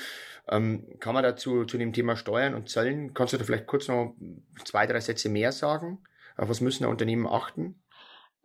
Ähm, 0.47 0.99
kann 0.99 1.13
man 1.13 1.23
dazu 1.23 1.65
zu 1.65 1.77
dem 1.77 1.91
Thema 1.91 2.15
Steuern 2.15 2.53
und 2.53 2.69
Zöllen, 2.69 3.13
kannst 3.13 3.33
du 3.33 3.37
da 3.37 3.43
vielleicht 3.43 3.67
kurz 3.67 3.87
noch 3.87 4.15
zwei, 4.63 4.85
drei 4.85 4.99
Sätze 4.99 5.27
mehr 5.27 5.51
sagen? 5.51 6.03
Auf 6.37 6.49
was 6.49 6.61
müssen 6.61 6.83
da 6.83 6.89
Unternehmen 6.89 7.27
achten? 7.27 7.81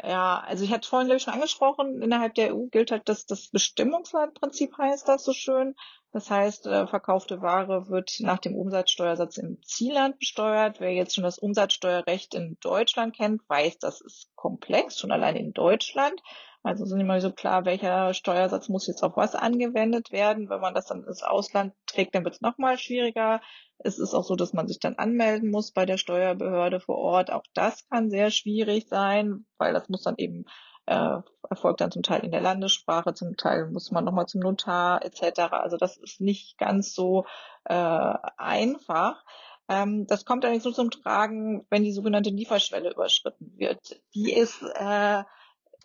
Ja, 0.02 0.42
also 0.46 0.64
ich 0.64 0.72
hatte 0.72 0.88
vorhin 0.88 1.08
glaube 1.08 1.18
ich, 1.18 1.24
schon 1.24 1.34
angesprochen, 1.34 2.00
innerhalb 2.00 2.34
der 2.34 2.56
EU 2.56 2.66
gilt 2.70 2.90
halt 2.90 3.08
das, 3.08 3.26
das 3.26 3.48
Bestimmungslandprinzip 3.48 4.76
heißt 4.78 5.06
das 5.08 5.24
so 5.24 5.34
schön. 5.34 5.74
Das 6.12 6.28
heißt, 6.28 6.66
äh, 6.66 6.88
verkaufte 6.88 7.40
Ware 7.40 7.88
wird 7.88 8.16
nach 8.18 8.38
dem 8.38 8.56
Umsatzsteuersatz 8.56 9.36
im 9.36 9.62
Zielland 9.62 10.18
besteuert. 10.18 10.80
Wer 10.80 10.92
jetzt 10.92 11.14
schon 11.14 11.22
das 11.24 11.38
Umsatzsteuerrecht 11.38 12.34
in 12.34 12.56
Deutschland 12.60 13.16
kennt, 13.16 13.48
weiß, 13.48 13.78
das 13.78 14.00
ist 14.00 14.28
komplex, 14.34 14.98
schon 14.98 15.12
allein 15.12 15.36
in 15.36 15.52
Deutschland. 15.52 16.20
Also 16.62 16.84
sind 16.84 17.00
immer 17.00 17.20
so 17.20 17.32
klar, 17.32 17.64
welcher 17.64 18.12
Steuersatz 18.12 18.68
muss 18.68 18.86
jetzt 18.86 19.02
auf 19.02 19.16
was 19.16 19.34
angewendet 19.34 20.10
werden. 20.10 20.50
Wenn 20.50 20.60
man 20.60 20.74
das 20.74 20.86
dann 20.86 21.04
ins 21.04 21.22
Ausland 21.22 21.74
trägt, 21.86 22.14
dann 22.14 22.24
wird 22.24 22.34
es 22.34 22.40
nochmal 22.40 22.76
schwieriger. 22.76 23.40
Es 23.78 23.98
ist 23.98 24.12
auch 24.12 24.24
so, 24.24 24.34
dass 24.34 24.52
man 24.52 24.68
sich 24.68 24.78
dann 24.78 24.96
anmelden 24.96 25.50
muss 25.50 25.72
bei 25.72 25.86
der 25.86 25.96
Steuerbehörde 25.96 26.80
vor 26.80 26.98
Ort. 26.98 27.30
Auch 27.30 27.44
das 27.54 27.88
kann 27.88 28.10
sehr 28.10 28.30
schwierig 28.30 28.88
sein, 28.88 29.46
weil 29.56 29.72
das 29.72 29.88
muss 29.88 30.02
dann 30.02 30.16
eben 30.18 30.44
äh, 30.90 31.22
erfolgt 31.48 31.80
dann 31.80 31.92
zum 31.92 32.02
Teil 32.02 32.24
in 32.24 32.32
der 32.32 32.40
Landessprache, 32.40 33.14
zum 33.14 33.36
Teil 33.36 33.70
muss 33.70 33.92
man 33.92 34.04
nochmal 34.04 34.26
zum 34.26 34.40
Notar 34.40 35.04
etc. 35.04 35.52
Also 35.52 35.76
das 35.76 35.96
ist 35.96 36.20
nicht 36.20 36.58
ganz 36.58 36.92
so 36.92 37.24
äh, 37.64 38.14
einfach. 38.36 39.24
Ähm, 39.68 40.06
das 40.08 40.24
kommt 40.24 40.44
allerdings 40.44 40.64
nur 40.64 40.74
zum 40.74 40.90
Tragen, 40.90 41.64
wenn 41.70 41.84
die 41.84 41.92
sogenannte 41.92 42.30
Lieferschwelle 42.30 42.90
überschritten 42.90 43.52
wird. 43.56 44.00
Die 44.14 44.32
ist 44.32 44.62
äh, 44.62 45.22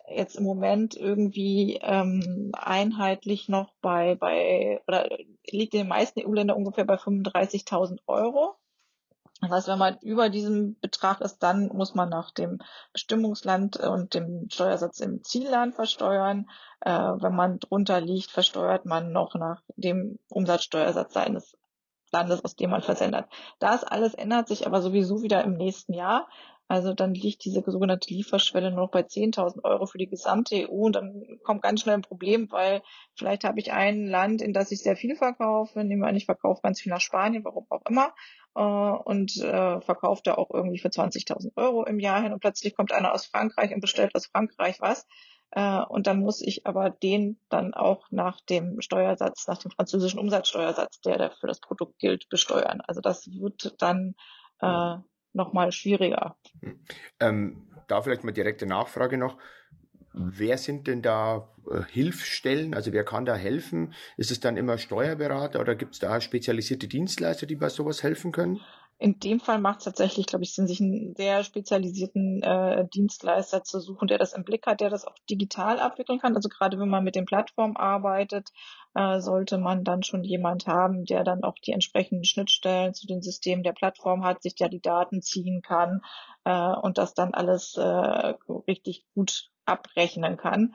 jetzt 0.08 0.36
im 0.36 0.44
Moment 0.44 0.96
irgendwie 0.96 1.78
ähm, 1.82 2.50
einheitlich 2.52 3.48
noch 3.48 3.72
bei, 3.80 4.16
bei 4.16 4.80
oder 4.88 5.08
liegt 5.48 5.74
in 5.74 5.82
den 5.82 5.88
meisten 5.88 6.20
EU-Ländern 6.20 6.56
ungefähr 6.56 6.84
bei 6.84 6.96
35.000 6.96 7.98
Euro. 8.08 8.56
Das 9.40 9.50
heißt, 9.50 9.68
wenn 9.68 9.78
man 9.78 9.98
über 10.00 10.30
diesem 10.30 10.78
Betrag 10.80 11.20
ist, 11.20 11.38
dann 11.38 11.68
muss 11.68 11.94
man 11.94 12.08
nach 12.08 12.30
dem 12.30 12.58
Bestimmungsland 12.92 13.76
und 13.76 14.14
dem 14.14 14.48
Steuersatz 14.50 15.00
im 15.00 15.22
Zielland 15.24 15.74
versteuern. 15.74 16.48
Äh, 16.80 16.90
wenn 16.90 17.34
man 17.34 17.58
drunter 17.58 18.00
liegt, 18.00 18.30
versteuert 18.30 18.86
man 18.86 19.12
noch 19.12 19.34
nach 19.34 19.62
dem 19.76 20.18
Umsatzsteuersatz 20.30 21.12
seines 21.12 21.56
Landes, 22.12 22.44
aus 22.44 22.56
dem 22.56 22.70
man 22.70 22.82
versendet. 22.82 23.26
Das 23.58 23.84
alles 23.84 24.14
ändert 24.14 24.48
sich 24.48 24.66
aber 24.66 24.80
sowieso 24.80 25.22
wieder 25.22 25.44
im 25.44 25.54
nächsten 25.54 25.92
Jahr. 25.92 26.28
Also 26.68 26.94
dann 26.94 27.14
liegt 27.14 27.44
diese 27.44 27.62
sogenannte 27.64 28.12
Lieferschwelle 28.12 28.70
nur 28.70 28.86
noch 28.86 28.90
bei 28.90 29.02
10.000 29.02 29.62
Euro 29.62 29.86
für 29.86 29.98
die 29.98 30.08
gesamte 30.08 30.68
EU 30.68 30.86
und 30.86 30.96
dann 30.96 31.38
kommt 31.44 31.62
ganz 31.62 31.82
schnell 31.82 31.94
ein 31.94 32.02
Problem, 32.02 32.50
weil 32.50 32.82
vielleicht 33.14 33.44
habe 33.44 33.60
ich 33.60 33.72
ein 33.72 34.06
Land, 34.06 34.42
in 34.42 34.52
das 34.52 34.72
ich 34.72 34.82
sehr 34.82 34.96
viel 34.96 35.14
verkaufe, 35.14 35.84
nehmen 35.84 36.02
wir 36.02 36.08
an, 36.08 36.16
ich 36.16 36.26
verkaufe 36.26 36.62
ganz 36.62 36.80
viel 36.80 36.90
nach 36.90 37.00
Spanien, 37.00 37.44
warum 37.44 37.66
auch 37.70 37.82
immer, 37.88 38.12
äh, 38.56 38.60
und 38.60 39.36
äh, 39.36 39.80
verkaufe 39.82 40.22
da 40.24 40.34
auch 40.34 40.50
irgendwie 40.50 40.78
für 40.78 40.88
20.000 40.88 41.52
Euro 41.56 41.84
im 41.84 42.00
Jahr 42.00 42.22
hin 42.22 42.32
und 42.32 42.40
plötzlich 42.40 42.74
kommt 42.74 42.92
einer 42.92 43.12
aus 43.12 43.26
Frankreich 43.26 43.72
und 43.72 43.80
bestellt 43.80 44.14
aus 44.14 44.26
Frankreich 44.26 44.80
was. 44.80 45.06
Äh, 45.50 45.82
und 45.82 46.06
dann 46.06 46.20
muss 46.20 46.40
ich 46.40 46.66
aber 46.66 46.90
den 46.90 47.38
dann 47.50 47.74
auch 47.74 48.10
nach 48.10 48.40
dem 48.40 48.80
Steuersatz, 48.80 49.46
nach 49.46 49.58
dem 49.58 49.70
französischen 49.70 50.18
Umsatzsteuersatz, 50.18 51.00
der, 51.02 51.18
der 51.18 51.30
für 51.32 51.46
das 51.46 51.60
Produkt 51.60 51.98
gilt, 51.98 52.28
besteuern. 52.30 52.80
Also 52.80 53.00
das 53.00 53.26
wird 53.26 53.74
dann 53.80 54.14
äh, 54.60 54.96
nochmal 55.34 55.70
schwieriger. 55.70 56.36
Hm. 56.62 56.80
Ähm, 57.20 57.68
da 57.88 58.02
vielleicht 58.02 58.24
mal 58.24 58.32
direkte 58.32 58.66
Nachfrage 58.66 59.18
noch. 59.18 59.36
Wer 60.18 60.56
sind 60.56 60.86
denn 60.86 61.02
da 61.02 61.46
äh, 61.70 61.82
Hilfsstellen? 61.90 62.72
Also 62.72 62.92
wer 62.92 63.04
kann 63.04 63.26
da 63.26 63.34
helfen? 63.34 63.92
Ist 64.16 64.30
es 64.30 64.40
dann 64.40 64.56
immer 64.56 64.78
Steuerberater 64.78 65.60
oder 65.60 65.74
gibt 65.74 65.92
es 65.92 66.00
da 66.00 66.22
spezialisierte 66.22 66.88
Dienstleister, 66.88 67.46
die 67.46 67.54
bei 67.54 67.68
sowas 67.68 68.02
helfen 68.02 68.32
können? 68.32 68.60
In 68.98 69.20
dem 69.20 69.40
Fall 69.40 69.58
macht 69.58 69.80
es 69.80 69.84
tatsächlich, 69.84 70.24
glaube 70.24 70.44
ich, 70.44 70.54
Sinn, 70.54 70.66
sich 70.66 70.80
einen 70.80 71.14
sehr 71.14 71.44
spezialisierten 71.44 72.42
äh, 72.42 72.88
Dienstleister 72.88 73.62
zu 73.62 73.78
suchen, 73.78 74.08
der 74.08 74.16
das 74.16 74.32
im 74.32 74.42
Blick 74.42 74.66
hat, 74.66 74.80
der 74.80 74.88
das 74.88 75.04
auch 75.04 75.16
digital 75.28 75.80
abwickeln 75.80 76.18
kann. 76.18 76.34
Also 76.34 76.48
gerade 76.48 76.78
wenn 76.78 76.88
man 76.88 77.04
mit 77.04 77.14
den 77.14 77.26
Plattformen 77.26 77.76
arbeitet, 77.76 78.52
äh, 78.94 79.20
sollte 79.20 79.58
man 79.58 79.84
dann 79.84 80.02
schon 80.02 80.24
jemand 80.24 80.66
haben, 80.66 81.04
der 81.04 81.24
dann 81.24 81.44
auch 81.44 81.56
die 81.58 81.72
entsprechenden 81.72 82.24
Schnittstellen 82.24 82.94
zu 82.94 83.06
den 83.06 83.20
Systemen 83.20 83.62
der 83.62 83.74
Plattform 83.74 84.24
hat, 84.24 84.42
sich 84.42 84.54
da 84.54 84.68
die 84.68 84.80
Daten 84.80 85.20
ziehen 85.20 85.60
kann 85.60 86.00
äh, 86.44 86.72
und 86.80 86.96
das 86.96 87.12
dann 87.12 87.34
alles 87.34 87.76
äh, 87.76 87.82
richtig 88.66 89.04
gut 89.14 89.50
abrechnen 89.66 90.36
kann. 90.36 90.74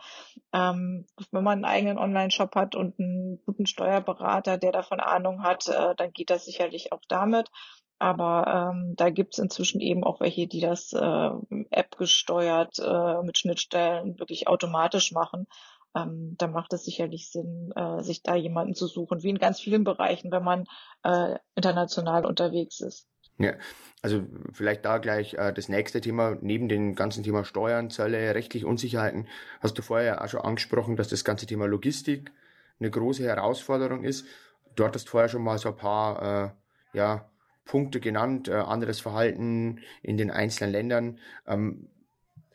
Ähm, 0.53 1.05
wenn 1.31 1.43
man 1.43 1.63
einen 1.63 1.65
eigenen 1.65 1.98
Online-Shop 1.98 2.55
hat 2.55 2.75
und 2.75 3.00
einen 3.00 3.41
guten 3.45 3.65
Steuerberater, 3.65 4.57
der 4.57 4.71
davon 4.71 5.00
Ahnung 5.00 5.43
hat, 5.43 5.67
äh, 5.67 5.95
dann 5.95 6.12
geht 6.12 6.29
das 6.29 6.45
sicherlich 6.45 6.91
auch 6.91 7.01
damit. 7.07 7.50
Aber 8.00 8.71
ähm, 8.74 8.95
da 8.95 9.12
gibt's 9.12 9.38
inzwischen 9.38 9.79
eben 9.79 10.03
auch 10.03 10.19
welche, 10.21 10.48
die 10.48 10.60
das 10.60 10.91
äh, 10.91 11.29
App 11.69 11.98
gesteuert 11.98 12.79
äh, 12.79 13.21
mit 13.21 13.38
Schnittstellen 13.38 14.17
wirklich 14.17 14.48
automatisch 14.48 15.12
machen. 15.12 15.45
Ähm, 15.95 16.36
da 16.38 16.48
macht 16.48 16.74
es 16.74 16.83
sicherlich 16.86 17.29
Sinn, 17.29 17.71
äh, 17.75 18.01
sich 18.01 18.24
da 18.24 18.36
jemanden 18.36 18.74
zu 18.74 18.88
suchen, 18.88 19.21
wie 19.21 19.29
in 19.29 19.38
ganz 19.38 19.60
vielen 19.60 19.83
Bereichen, 19.83 20.31
wenn 20.31 20.43
man 20.43 20.65
äh, 21.03 21.38
international 21.55 22.25
unterwegs 22.25 22.79
ist. 22.79 23.07
Ja, 23.38 23.54
also 24.02 24.26
vielleicht 24.52 24.86
da 24.86 24.98
gleich 24.98 25.36
äh, 25.36 25.54
das 25.54 25.70
nächste 25.70 26.02
Thema, 26.02 26.38
neben 26.42 26.70
dem 26.70 26.96
ganzen 26.96 27.24
Thema 27.24 27.44
Steuern, 27.44 27.90
Zölle, 27.90 28.36
rechtliche 28.36 28.68
Unsicherheiten, 28.68 29.28
hast 29.60 29.78
du 29.78 29.82
vorher 29.82 30.24
auch 30.24 30.28
schon 30.28 30.42
angesprochen, 30.42 30.96
dass 30.96 31.08
das 31.10 31.24
ganze 31.24 31.46
Thema 31.46 31.66
Logistik 31.66 32.32
eine 32.80 32.90
große 32.90 33.24
Herausforderung 33.24 34.04
ist. 34.04 34.26
Du 34.76 34.86
hattest 34.86 35.10
vorher 35.10 35.30
schon 35.30 35.44
mal 35.44 35.58
so 35.58 35.70
ein 35.70 35.76
paar 35.76 36.54
äh, 36.94 36.98
ja, 36.98 37.30
Punkte 37.66 38.00
genannt, 38.00 38.48
äh, 38.48 38.54
anderes 38.54 39.00
Verhalten 39.00 39.80
in 40.02 40.18
den 40.18 40.32
einzelnen 40.32 40.72
Ländern. 40.72 41.20
Ähm, 41.48 41.88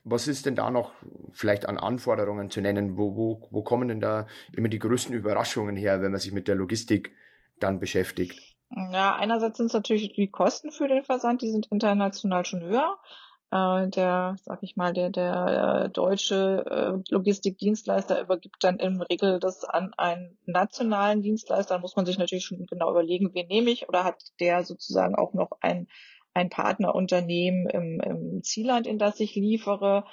was 0.05 0.29
ist 0.29 0.47
denn 0.47 0.55
da 0.55 0.71
noch 0.71 0.93
vielleicht 1.33 1.69
an 1.69 1.79
Anforderungen 1.79 2.51
zu 2.51 2.61
nennen? 2.61 2.97
Wo, 2.97 3.17
wo, 3.17 3.49
wo 3.51 3.63
kommen 3.63 3.89
denn 3.89 4.01
da 4.01 4.27
immer 4.53 4.69
die 4.69 4.79
größten 4.79 5.15
Überraschungen 5.15 5.77
her, 5.77 6.01
wenn 6.01 6.13
man 6.13 6.21
sich 6.21 6.33
mit 6.33 6.49
der 6.49 6.55
Logistik 6.55 7.13
dann 7.59 7.81
beschäftigt? 7.81 8.56
Ja, 8.71 9.15
einerseits 9.15 9.59
sind 9.59 9.67
es 9.67 9.73
natürlich 9.73 10.13
die 10.15 10.31
Kosten 10.31 10.71
für 10.73 10.89
den 10.89 11.05
Versand, 11.05 11.41
die 11.43 11.51
sind 11.51 11.69
international 11.71 12.45
schon 12.45 12.63
höher. 12.63 12.99
Äh, 13.53 13.89
der, 13.91 14.37
sag 14.43 14.63
ich 14.63 14.77
mal, 14.77 14.93
der, 14.93 15.11
der 15.11 15.85
äh, 15.85 15.91
deutsche 15.91 16.65
äh, 16.69 17.13
Logistikdienstleister 17.13 18.21
übergibt 18.21 18.57
dann 18.65 18.79
im 18.79 19.01
Regel 19.03 19.39
das 19.39 19.65
an 19.65 19.93
einen 19.97 20.37
nationalen 20.47 21.23
Dienstleister. 21.23 21.75
Da 21.75 21.81
muss 21.81 21.95
man 21.95 22.07
sich 22.07 22.19
natürlich 22.19 22.45
schon 22.45 22.67
genau 22.67 22.91
überlegen, 22.91 23.33
wen 23.35 23.47
nehme 23.47 23.71
ich 23.71 23.89
oder 23.89 24.03
hat 24.05 24.21
der 24.41 24.65
sozusagen 24.65 25.15
auch 25.15 25.33
noch 25.33 25.51
ein, 25.61 25.87
ein 26.35 26.51
Partnerunternehmen 26.51 27.71
im, 27.71 28.01
im 28.01 28.43
Zielland, 28.43 28.87
in 28.89 28.99
das 28.99 29.21
ich 29.21 29.37
liefere. 29.37 30.05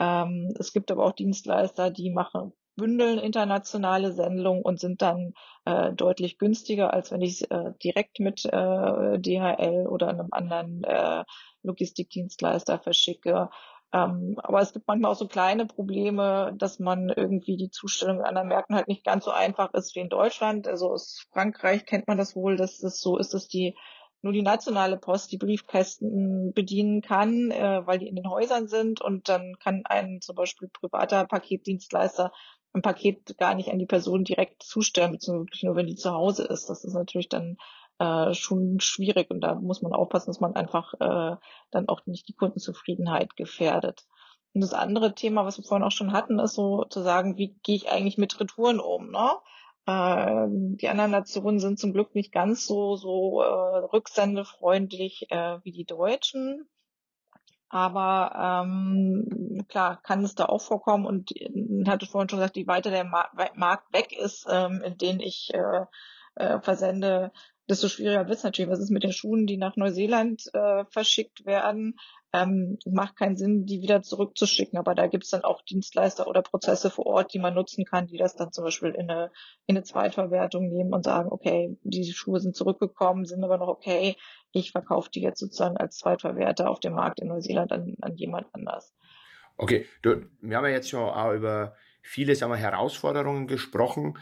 Ähm, 0.00 0.52
es 0.58 0.72
gibt 0.72 0.90
aber 0.90 1.04
auch 1.04 1.12
Dienstleister, 1.12 1.90
die 1.90 2.10
machen 2.10 2.52
bündeln 2.80 3.18
internationale 3.18 4.12
Sendungen 4.12 4.62
und 4.62 4.80
sind 4.80 5.02
dann 5.02 5.34
äh, 5.66 5.92
deutlich 5.92 6.38
günstiger, 6.38 6.94
als 6.94 7.10
wenn 7.10 7.20
ich 7.20 7.50
äh, 7.50 7.72
direkt 7.84 8.20
mit 8.20 8.46
äh, 8.46 9.18
DHL 9.18 9.86
oder 9.86 10.08
einem 10.08 10.28
anderen 10.30 10.82
äh, 10.84 11.24
Logistikdienstleister 11.62 12.78
verschicke. 12.78 13.50
Ähm, 13.92 14.36
aber 14.38 14.60
es 14.60 14.72
gibt 14.72 14.88
manchmal 14.88 15.12
auch 15.12 15.16
so 15.18 15.28
kleine 15.28 15.66
Probleme, 15.66 16.54
dass 16.56 16.78
man 16.78 17.10
irgendwie 17.10 17.58
die 17.58 17.70
Zustellung 17.70 18.20
in 18.20 18.24
anderen 18.24 18.48
Märkten 18.48 18.76
halt 18.76 18.88
nicht 18.88 19.04
ganz 19.04 19.26
so 19.26 19.30
einfach 19.30 19.74
ist 19.74 19.94
wie 19.94 20.00
in 20.00 20.08
Deutschland. 20.08 20.66
Also 20.66 20.90
aus 20.90 21.26
Frankreich 21.32 21.84
kennt 21.84 22.08
man 22.08 22.16
das 22.16 22.34
wohl, 22.34 22.56
dass 22.56 22.82
es 22.82 23.00
so 23.00 23.18
ist, 23.18 23.34
dass 23.34 23.46
die 23.46 23.76
nur 24.22 24.32
die 24.32 24.42
nationale 24.42 24.96
Post 24.96 25.32
die 25.32 25.38
Briefkästen 25.38 26.52
bedienen 26.52 27.00
kann, 27.00 27.50
äh, 27.50 27.86
weil 27.86 27.98
die 27.98 28.08
in 28.08 28.16
den 28.16 28.28
Häusern 28.28 28.68
sind 28.68 29.00
und 29.00 29.28
dann 29.28 29.56
kann 29.58 29.82
ein 29.84 30.20
zum 30.20 30.36
Beispiel 30.36 30.68
privater 30.68 31.26
Paketdienstleister 31.26 32.32
ein 32.72 32.82
Paket 32.82 33.36
gar 33.38 33.54
nicht 33.54 33.70
an 33.70 33.78
die 33.78 33.86
Person 33.86 34.24
direkt 34.24 34.62
zustellen, 34.62 35.12
beziehungsweise 35.12 35.66
nur 35.66 35.76
wenn 35.76 35.86
die 35.86 35.96
zu 35.96 36.12
Hause 36.12 36.44
ist. 36.44 36.70
Das 36.70 36.84
ist 36.84 36.94
natürlich 36.94 37.28
dann 37.28 37.56
äh, 37.98 38.32
schon 38.34 38.80
schwierig 38.80 39.30
und 39.30 39.40
da 39.40 39.54
muss 39.54 39.82
man 39.82 39.92
aufpassen, 39.92 40.30
dass 40.30 40.40
man 40.40 40.54
einfach 40.54 40.94
äh, 40.94 41.36
dann 41.70 41.88
auch 41.88 42.06
nicht 42.06 42.28
die 42.28 42.34
Kundenzufriedenheit 42.34 43.36
gefährdet. 43.36 44.06
Und 44.54 44.62
das 44.62 44.72
andere 44.72 45.14
Thema, 45.14 45.44
was 45.44 45.58
wir 45.58 45.64
vorhin 45.64 45.86
auch 45.86 45.92
schon 45.92 46.12
hatten, 46.12 46.38
ist 46.38 46.54
so 46.54 46.84
zu 46.84 47.02
sagen, 47.02 47.36
wie 47.36 47.56
gehe 47.62 47.76
ich 47.76 47.90
eigentlich 47.90 48.18
mit 48.18 48.40
Retouren 48.40 48.80
um? 48.80 49.10
Ne? 49.10 49.30
Äh, 49.86 50.46
die 50.76 50.88
anderen 50.88 51.10
Nationen 51.10 51.60
sind 51.60 51.78
zum 51.78 51.92
Glück 51.92 52.14
nicht 52.14 52.32
ganz 52.32 52.66
so 52.66 52.96
so 52.96 53.42
äh, 53.42 53.46
rücksendefreundlich 53.46 55.26
äh, 55.30 55.58
wie 55.62 55.72
die 55.72 55.84
Deutschen. 55.84 56.68
Aber 57.70 58.64
ähm, 58.64 59.64
klar, 59.68 60.02
kann 60.02 60.24
es 60.24 60.34
da 60.34 60.46
auch 60.46 60.60
vorkommen 60.60 61.06
und 61.06 61.30
ich 61.30 61.42
äh, 61.42 61.84
hatte 61.86 62.06
vorhin 62.06 62.28
schon 62.28 62.40
gesagt, 62.40 62.56
je 62.56 62.66
weiter 62.66 62.90
der 62.90 63.04
Markt 63.04 63.92
weg 63.92 64.12
ist, 64.12 64.46
ähm, 64.50 64.82
in 64.84 64.98
den 64.98 65.20
ich 65.20 65.50
äh, 65.54 65.84
äh, 66.34 66.60
versende, 66.60 67.30
desto 67.68 67.88
schwieriger 67.88 68.26
wird 68.26 68.38
es 68.38 68.44
natürlich. 68.44 68.70
Was 68.70 68.80
ist 68.80 68.90
mit 68.90 69.04
den 69.04 69.12
Schuhen, 69.12 69.46
die 69.46 69.56
nach 69.56 69.76
Neuseeland 69.76 70.50
äh, 70.52 70.84
verschickt 70.86 71.46
werden? 71.46 71.96
Ähm, 72.32 72.78
macht 72.86 73.16
keinen 73.16 73.36
Sinn, 73.36 73.66
die 73.66 73.82
wieder 73.82 74.02
zurückzuschicken. 74.02 74.78
Aber 74.78 74.94
da 74.94 75.06
gibt 75.06 75.24
es 75.24 75.30
dann 75.30 75.42
auch 75.42 75.62
Dienstleister 75.62 76.26
oder 76.26 76.42
Prozesse 76.42 76.90
vor 76.90 77.06
Ort, 77.06 77.34
die 77.34 77.38
man 77.38 77.54
nutzen 77.54 77.84
kann, 77.84 78.06
die 78.06 78.18
das 78.18 78.36
dann 78.36 78.52
zum 78.52 78.64
Beispiel 78.64 78.90
in 78.90 79.10
eine, 79.10 79.32
in 79.66 79.76
eine 79.76 79.82
Zweitverwertung 79.82 80.68
nehmen 80.68 80.92
und 80.94 81.04
sagen, 81.04 81.30
okay, 81.32 81.76
die 81.82 82.12
Schuhe 82.12 82.40
sind 82.40 82.54
zurückgekommen, 82.54 83.24
sind 83.24 83.42
aber 83.42 83.58
noch 83.58 83.68
okay, 83.68 84.16
ich 84.52 84.72
verkaufe 84.72 85.10
die 85.10 85.20
jetzt 85.20 85.40
sozusagen 85.40 85.76
als 85.76 85.98
Zweitverwerter 85.98 86.70
auf 86.70 86.80
dem 86.80 86.94
Markt 86.94 87.20
in 87.20 87.28
Neuseeland 87.28 87.72
an, 87.72 87.96
an 88.00 88.16
jemand 88.16 88.46
anders. 88.52 88.94
Okay, 89.56 89.86
du, 90.02 90.26
wir 90.40 90.56
haben 90.56 90.64
ja 90.64 90.70
jetzt 90.70 90.88
schon 90.88 91.00
auch 91.00 91.32
über 91.32 91.74
viele 92.02 92.34
sagen 92.34 92.52
wir, 92.52 92.56
Herausforderungen 92.56 93.46
gesprochen. 93.46 94.18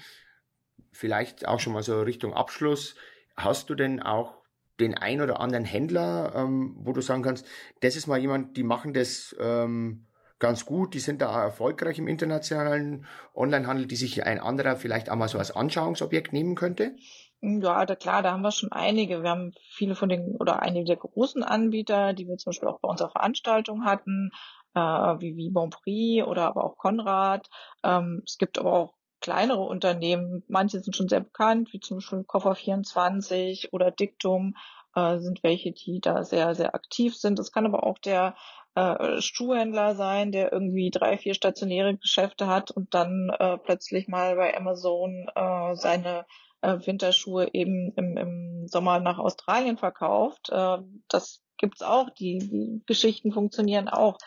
Vielleicht 0.92 1.46
auch 1.46 1.60
schon 1.60 1.74
mal 1.74 1.82
so 1.82 2.00
Richtung 2.00 2.34
Abschluss. 2.34 2.96
Hast 3.36 3.70
du 3.70 3.74
denn 3.74 4.02
auch 4.02 4.37
den 4.80 4.94
ein 4.94 5.20
oder 5.20 5.40
anderen 5.40 5.64
Händler, 5.64 6.32
ähm, 6.34 6.76
wo 6.80 6.92
du 6.92 7.00
sagen 7.00 7.22
kannst, 7.22 7.46
das 7.80 7.96
ist 7.96 8.06
mal 8.06 8.18
jemand, 8.18 8.56
die 8.56 8.62
machen 8.62 8.94
das 8.94 9.34
ähm, 9.40 10.06
ganz 10.38 10.66
gut, 10.66 10.94
die 10.94 11.00
sind 11.00 11.20
da 11.20 11.42
erfolgreich 11.42 11.98
im 11.98 12.08
internationalen 12.08 13.06
Onlinehandel, 13.34 13.86
die 13.86 13.96
sich 13.96 14.24
ein 14.24 14.40
anderer 14.40 14.76
vielleicht 14.76 15.10
auch 15.10 15.16
mal 15.16 15.28
so 15.28 15.38
als 15.38 15.54
Anschauungsobjekt 15.54 16.32
nehmen 16.32 16.54
könnte? 16.54 16.94
Ja, 17.40 17.86
da, 17.86 17.94
klar, 17.94 18.22
da 18.22 18.32
haben 18.32 18.42
wir 18.42 18.50
schon 18.50 18.72
einige. 18.72 19.22
Wir 19.22 19.30
haben 19.30 19.52
viele 19.70 19.94
von 19.94 20.08
den 20.08 20.36
oder 20.36 20.60
einige 20.60 20.86
der 20.86 20.96
großen 20.96 21.44
Anbieter, 21.44 22.12
die 22.12 22.26
wir 22.26 22.36
zum 22.36 22.50
Beispiel 22.50 22.68
auch 22.68 22.80
bei 22.80 22.88
unserer 22.88 23.10
Veranstaltung 23.10 23.84
hatten, 23.84 24.30
äh, 24.74 24.80
wie, 24.80 25.36
wie 25.36 25.50
Bonprix 25.50 26.26
oder 26.26 26.46
aber 26.46 26.64
auch 26.64 26.76
Konrad. 26.76 27.48
Ähm, 27.84 28.22
es 28.24 28.38
gibt 28.38 28.58
aber 28.58 28.72
auch 28.72 28.97
kleinere 29.20 29.62
Unternehmen, 29.62 30.42
manche 30.48 30.80
sind 30.80 30.94
schon 30.96 31.08
sehr 31.08 31.20
bekannt, 31.20 31.72
wie 31.72 31.80
zum 31.80 31.98
Beispiel 31.98 32.20
Koffer24 32.20 33.72
oder 33.72 33.90
Diktum, 33.90 34.54
äh, 34.94 35.18
sind 35.18 35.42
welche, 35.42 35.72
die 35.72 36.00
da 36.00 36.24
sehr, 36.24 36.54
sehr 36.54 36.74
aktiv 36.74 37.16
sind. 37.16 37.38
Es 37.38 37.52
kann 37.52 37.66
aber 37.66 37.84
auch 37.84 37.98
der 37.98 38.36
äh, 38.74 39.20
Schuhhändler 39.20 39.94
sein, 39.94 40.32
der 40.32 40.52
irgendwie 40.52 40.90
drei, 40.90 41.18
vier 41.18 41.34
stationäre 41.34 41.96
Geschäfte 41.96 42.46
hat 42.46 42.70
und 42.70 42.94
dann 42.94 43.30
äh, 43.38 43.58
plötzlich 43.58 44.08
mal 44.08 44.36
bei 44.36 44.56
Amazon 44.56 45.28
äh, 45.34 45.74
seine 45.74 46.26
äh, 46.60 46.78
Winterschuhe 46.84 47.50
eben 47.52 47.92
im, 47.96 48.16
im 48.16 48.68
Sommer 48.68 49.00
nach 49.00 49.18
Australien 49.18 49.78
verkauft. 49.78 50.50
Äh, 50.50 50.78
das 51.08 51.42
gibt's 51.58 51.82
auch, 51.82 52.10
die, 52.10 52.38
die 52.38 52.82
Geschichten 52.86 53.32
funktionieren 53.32 53.88
auch. 53.88 54.18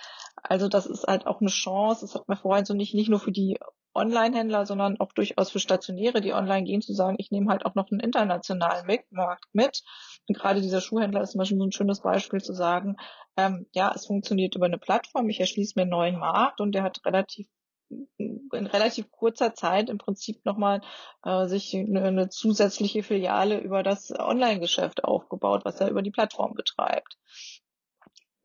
Also 0.43 0.67
das 0.67 0.85
ist 0.85 1.07
halt 1.07 1.27
auch 1.27 1.39
eine 1.39 1.49
Chance, 1.49 2.01
das 2.01 2.15
hat 2.15 2.27
man 2.27 2.37
vorhin 2.37 2.65
so 2.65 2.73
nicht, 2.73 2.93
nicht 2.93 3.09
nur 3.09 3.19
für 3.19 3.31
die 3.31 3.57
Online-Händler, 3.93 4.65
sondern 4.65 4.99
auch 4.99 5.11
durchaus 5.13 5.51
für 5.51 5.59
Stationäre, 5.59 6.21
die 6.21 6.33
online 6.33 6.63
gehen, 6.63 6.81
zu 6.81 6.93
sagen, 6.93 7.15
ich 7.19 7.31
nehme 7.31 7.51
halt 7.51 7.65
auch 7.65 7.75
noch 7.75 7.91
einen 7.91 7.99
internationalen 7.99 8.85
Markt 9.09 9.45
mit. 9.53 9.83
Und 10.27 10.37
gerade 10.37 10.61
dieser 10.61 10.81
Schuhhändler 10.81 11.21
ist 11.21 11.31
zum 11.31 11.39
Beispiel 11.39 11.57
so 11.57 11.65
ein 11.65 11.71
schönes 11.71 12.01
Beispiel 12.01 12.41
zu 12.41 12.53
sagen, 12.53 12.97
ähm, 13.37 13.67
ja, 13.73 13.91
es 13.95 14.05
funktioniert 14.05 14.55
über 14.55 14.65
eine 14.65 14.77
Plattform, 14.77 15.29
ich 15.29 15.39
erschließe 15.39 15.73
mir 15.75 15.83
einen 15.83 15.91
neuen 15.91 16.19
Markt 16.19 16.61
und 16.61 16.73
der 16.73 16.83
hat 16.83 17.05
relativ 17.05 17.47
in 18.17 18.67
relativ 18.67 19.11
kurzer 19.11 19.53
Zeit 19.53 19.89
im 19.89 19.97
Prinzip 19.97 20.45
nochmal 20.45 20.81
äh, 21.23 21.47
sich 21.47 21.75
eine, 21.75 22.03
eine 22.03 22.29
zusätzliche 22.29 23.03
Filiale 23.03 23.59
über 23.59 23.83
das 23.83 24.11
Online-Geschäft 24.17 25.03
aufgebaut, 25.03 25.65
was 25.65 25.81
er 25.81 25.89
über 25.89 26.01
die 26.01 26.11
Plattform 26.11 26.53
betreibt 26.53 27.17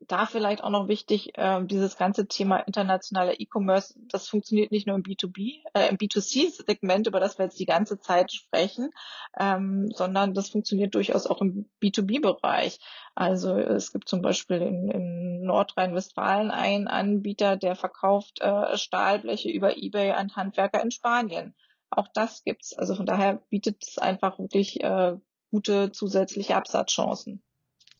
da 0.07 0.25
vielleicht 0.25 0.63
auch 0.63 0.69
noch 0.69 0.87
wichtig, 0.87 1.37
äh, 1.37 1.63
dieses 1.65 1.97
ganze 1.97 2.27
Thema 2.27 2.59
internationaler 2.59 3.39
E-Commerce, 3.39 3.95
das 4.07 4.27
funktioniert 4.27 4.71
nicht 4.71 4.87
nur 4.87 4.95
im 4.95 5.03
B2B, 5.03 5.61
äh, 5.73 5.89
im 5.89 5.97
B2C-Segment, 5.97 7.07
über 7.07 7.19
das 7.19 7.37
wir 7.37 7.45
jetzt 7.45 7.59
die 7.59 7.65
ganze 7.65 7.99
Zeit 7.99 8.31
sprechen, 8.31 8.91
ähm, 9.37 9.89
sondern 9.93 10.33
das 10.33 10.49
funktioniert 10.49 10.95
durchaus 10.95 11.27
auch 11.27 11.41
im 11.41 11.69
B2B-Bereich. 11.81 12.79
Also 13.15 13.57
es 13.57 13.91
gibt 13.91 14.07
zum 14.07 14.21
Beispiel 14.21 14.61
in, 14.61 14.89
in 14.89 15.41
Nordrhein-Westfalen 15.43 16.51
einen 16.51 16.87
Anbieter, 16.87 17.57
der 17.57 17.75
verkauft 17.75 18.39
äh, 18.41 18.77
Stahlbleche 18.77 19.49
über 19.49 19.77
Ebay 19.77 20.11
an 20.11 20.35
Handwerker 20.35 20.81
in 20.81 20.91
Spanien. 20.91 21.53
Auch 21.89 22.07
das 22.13 22.43
gibt's. 22.43 22.73
Also 22.73 22.95
von 22.95 23.05
daher 23.05 23.41
bietet 23.49 23.83
es 23.83 23.97
einfach 23.97 24.39
wirklich 24.39 24.83
äh, 24.83 25.17
gute 25.51 25.91
zusätzliche 25.91 26.55
Absatzchancen. 26.55 27.41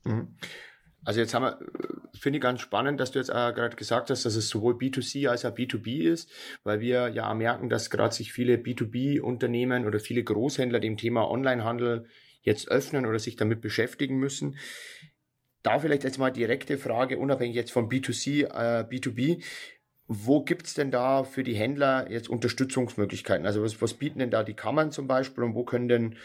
Mhm. 0.04 0.38
Also 1.08 1.22
jetzt 1.22 1.34
haben 1.34 1.44
wir, 1.44 1.62
äh, 1.62 2.18
finde 2.20 2.38
ich 2.38 2.44
ganz 2.44 2.60
spannend, 2.60 3.00
dass 3.00 3.12
du 3.12 3.20
jetzt 3.20 3.30
äh, 3.30 3.54
gerade 3.54 3.78
gesagt 3.78 4.10
hast, 4.10 4.26
dass 4.26 4.36
es 4.36 4.50
sowohl 4.50 4.74
B2C 4.74 5.30
als 5.30 5.46
auch 5.46 5.56
B2B 5.56 6.02
ist, 6.02 6.30
weil 6.66 6.82
wir 6.82 7.08
ja 7.08 7.34
merken, 7.34 7.70
dass 7.70 7.90
gerade 7.90 8.14
sich 8.14 8.34
viele 8.34 8.56
B2B-Unternehmen 8.56 9.86
oder 9.86 10.02
viele 10.02 10.26
Großhändler 10.26 10.82
dem 10.82 10.98
Thema 10.98 11.32
Onlinehandel 11.32 12.08
jetzt 12.42 12.68
öffnen 12.68 13.06
oder 13.06 13.20
sich 13.20 13.38
damit 13.38 13.62
beschäftigen 13.62 14.18
müssen. 14.18 14.58
Da 15.64 15.80
vielleicht 15.80 16.04
jetzt 16.04 16.18
mal 16.18 16.30
direkte 16.30 16.78
Frage, 16.78 17.18
unabhängig 17.20 17.56
jetzt 17.56 17.72
von 17.72 17.88
B2C, 17.88 18.44
äh, 18.44 18.84
B2B. 18.84 19.42
Wo 20.08 20.44
gibt's 20.44 20.74
denn 20.74 20.92
da 20.92 21.24
für 21.24 21.44
die 21.44 21.56
Händler 21.56 22.12
jetzt 22.12 22.28
Unterstützungsmöglichkeiten? 22.28 23.46
Also 23.46 23.64
was, 23.64 23.82
was 23.82 23.94
bieten 23.94 24.20
denn 24.20 24.32
da 24.32 24.44
die 24.44 24.56
Kammern 24.56 24.92
zum 24.92 25.08
Beispiel 25.08 25.46
und 25.46 25.56
wo 25.56 25.64
können 25.64 25.88
denn 25.88 26.18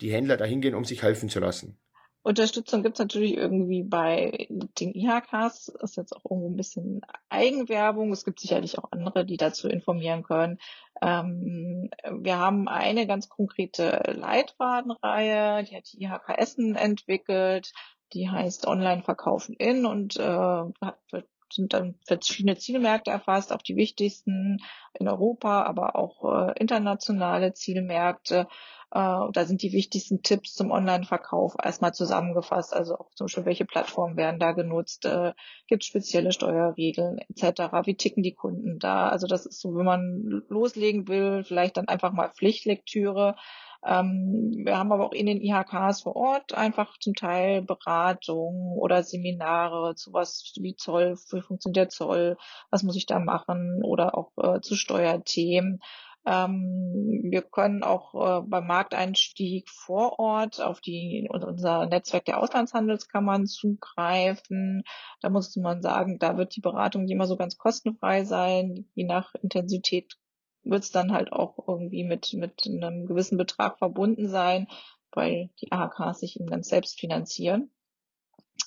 die 0.00 0.10
Händler 0.10 0.38
da 0.38 0.46
hingehen, 0.46 0.74
um 0.74 0.86
sich 0.86 1.02
helfen 1.02 1.28
zu 1.28 1.40
lassen? 1.40 1.76
Unterstützung 2.22 2.82
gibt's 2.82 2.98
natürlich 2.98 3.34
irgendwie 3.36 3.82
bei 3.82 4.46
den 4.50 4.94
IHKs. 4.94 5.72
Das 5.80 5.90
ist 5.90 5.96
jetzt 5.96 6.14
auch 6.14 6.24
irgendwo 6.30 6.50
ein 6.50 6.56
bisschen 6.56 7.00
Eigenwerbung. 7.30 8.12
Es 8.12 8.24
gibt 8.24 8.40
sicherlich 8.40 8.78
auch 8.78 8.92
andere, 8.92 9.24
die 9.24 9.38
dazu 9.38 9.68
informieren 9.68 10.22
können. 10.22 10.58
Ähm, 11.00 11.90
wir 12.10 12.38
haben 12.38 12.68
eine 12.68 13.06
ganz 13.06 13.28
konkrete 13.28 14.02
Leitfadenreihe, 14.14 15.64
die 15.64 15.76
hat 15.76 15.92
die 15.92 16.02
IHK 16.02 16.38
Essen 16.38 16.74
entwickelt. 16.74 17.72
Die 18.12 18.28
heißt 18.28 18.66
Online 18.66 19.02
verkaufen 19.02 19.54
in 19.54 19.86
und 19.86 20.16
äh, 20.16 20.22
wird 20.22 21.26
sind 21.52 21.72
dann 21.72 21.96
verschiedene 22.06 22.56
Zielmärkte 22.56 23.10
erfasst, 23.10 23.52
auch 23.52 23.62
die 23.62 23.76
wichtigsten 23.76 24.58
in 24.94 25.08
Europa, 25.08 25.62
aber 25.64 25.96
auch 25.96 26.24
äh, 26.24 26.52
internationale 26.58 27.52
Zielmärkte. 27.54 28.46
Äh, 28.92 29.30
da 29.32 29.44
sind 29.44 29.62
die 29.62 29.72
wichtigsten 29.72 30.22
Tipps 30.22 30.54
zum 30.54 30.72
Online-Verkauf 30.72 31.54
erstmal 31.62 31.94
zusammengefasst. 31.94 32.74
Also 32.74 32.96
auch 32.96 33.10
zum 33.14 33.26
Beispiel, 33.26 33.44
welche 33.44 33.64
Plattformen 33.64 34.16
werden 34.16 34.40
da 34.40 34.52
genutzt, 34.52 35.04
äh, 35.04 35.32
gibt 35.68 35.84
spezielle 35.84 36.32
Steuerregeln 36.32 37.18
etc. 37.18 37.86
Wie 37.86 37.94
ticken 37.94 38.22
die 38.22 38.34
Kunden 38.34 38.78
da? 38.80 39.08
Also 39.08 39.26
das 39.28 39.46
ist 39.46 39.60
so, 39.60 39.76
wenn 39.76 39.84
man 39.84 40.42
loslegen 40.48 41.06
will, 41.06 41.44
vielleicht 41.44 41.76
dann 41.76 41.88
einfach 41.88 42.12
mal 42.12 42.30
Pflichtlektüre. 42.30 43.36
Ähm, 43.82 44.52
wir 44.64 44.76
haben 44.76 44.92
aber 44.92 45.06
auch 45.06 45.12
in 45.12 45.26
den 45.26 45.40
IHKs 45.40 46.02
vor 46.02 46.16
Ort 46.16 46.52
einfach 46.54 46.98
zum 46.98 47.14
Teil 47.14 47.62
Beratung 47.62 48.76
oder 48.76 49.02
Seminare 49.02 49.94
zu 49.94 50.12
was 50.12 50.52
wie 50.60 50.74
Zoll, 50.74 51.16
wie 51.30 51.40
funktioniert 51.40 51.76
der 51.76 51.88
Zoll, 51.88 52.36
was 52.70 52.82
muss 52.82 52.96
ich 52.96 53.06
da 53.06 53.20
machen 53.20 53.82
oder 53.82 54.18
auch 54.18 54.32
äh, 54.36 54.60
zu 54.60 54.74
Steuerthemen. 54.74 55.80
Ähm, 56.26 57.28
wir 57.30 57.42
können 57.42 57.82
auch 57.82 58.14
äh, 58.14 58.42
beim 58.46 58.66
Markteinstieg 58.66 59.68
vor 59.70 60.18
Ort 60.18 60.60
auf 60.60 60.80
die 60.80 61.28
unser 61.30 61.86
Netzwerk 61.86 62.26
der 62.26 62.38
Auslandshandelskammern 62.42 63.46
zugreifen. 63.46 64.82
Da 65.22 65.30
muss 65.30 65.56
man 65.56 65.80
sagen, 65.82 66.18
da 66.18 66.36
wird 66.36 66.54
die 66.56 66.60
Beratung 66.60 67.08
immer 67.08 67.26
so 67.26 67.36
ganz 67.36 67.56
kostenfrei 67.56 68.24
sein. 68.24 68.86
Je 68.94 69.04
nach 69.04 69.34
Intensität 69.42 70.18
wird 70.62 70.84
es 70.84 70.90
dann 70.90 71.12
halt 71.12 71.32
auch 71.32 71.56
irgendwie 71.66 72.04
mit, 72.04 72.34
mit 72.34 72.66
einem 72.66 73.06
gewissen 73.06 73.38
Betrag 73.38 73.78
verbunden 73.78 74.28
sein, 74.28 74.68
weil 75.12 75.50
die 75.60 75.72
AHKs 75.72 76.20
sich 76.20 76.38
eben 76.38 76.50
ganz 76.50 76.68
selbst 76.68 77.00
finanzieren. 77.00 77.70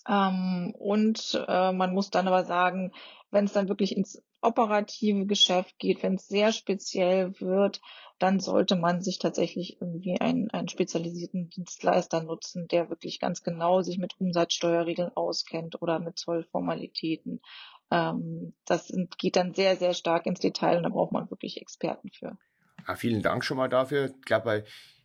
Ähm, 0.08 0.74
und 0.78 1.44
äh, 1.48 1.72
man 1.72 1.94
muss 1.94 2.10
dann 2.10 2.28
aber 2.28 2.46
sagen, 2.46 2.92
wenn 3.32 3.46
es 3.46 3.54
dann 3.54 3.70
wirklich 3.70 3.96
ins 3.96 4.24
operative 4.44 5.26
Geschäft 5.26 5.78
geht, 5.80 6.04
wenn 6.04 6.16
es 6.16 6.28
sehr 6.28 6.52
speziell 6.52 7.40
wird, 7.40 7.82
dann 8.20 8.40
sollte 8.40 8.76
man 8.76 9.02
sich 9.02 9.20
tatsächlich 9.20 9.82
irgendwie 9.82 10.20
einen, 10.20 10.50
einen 10.52 10.70
spezialisierten 10.70 11.50
Dienstleister 11.50 12.24
nutzen, 12.24 12.68
der 12.68 12.90
wirklich 12.90 13.20
ganz 13.20 13.44
genau 13.44 13.82
sich 13.82 13.98
mit 13.98 14.20
Umsatzsteuerregeln 14.20 15.12
auskennt 15.16 15.82
oder 15.82 16.00
mit 16.00 16.18
Zollformalitäten. 16.18 17.42
Ähm, 17.92 18.54
das 18.66 18.88
sind, 18.88 19.18
geht 19.18 19.36
dann 19.36 19.54
sehr, 19.54 19.76
sehr 19.76 19.94
stark 19.94 20.26
ins 20.26 20.40
Detail 20.40 20.78
und 20.78 20.84
da 20.84 20.90
braucht 20.90 21.12
man 21.12 21.30
wirklich 21.30 21.62
Experten 21.62 22.10
für. 22.12 22.38
Ja, 22.88 22.96
vielen 22.96 23.22
Dank 23.22 23.44
schon 23.44 23.58
mal 23.58 23.70
dafür. 23.70 24.06
Ich 24.06 24.22
glaube, 24.26 24.64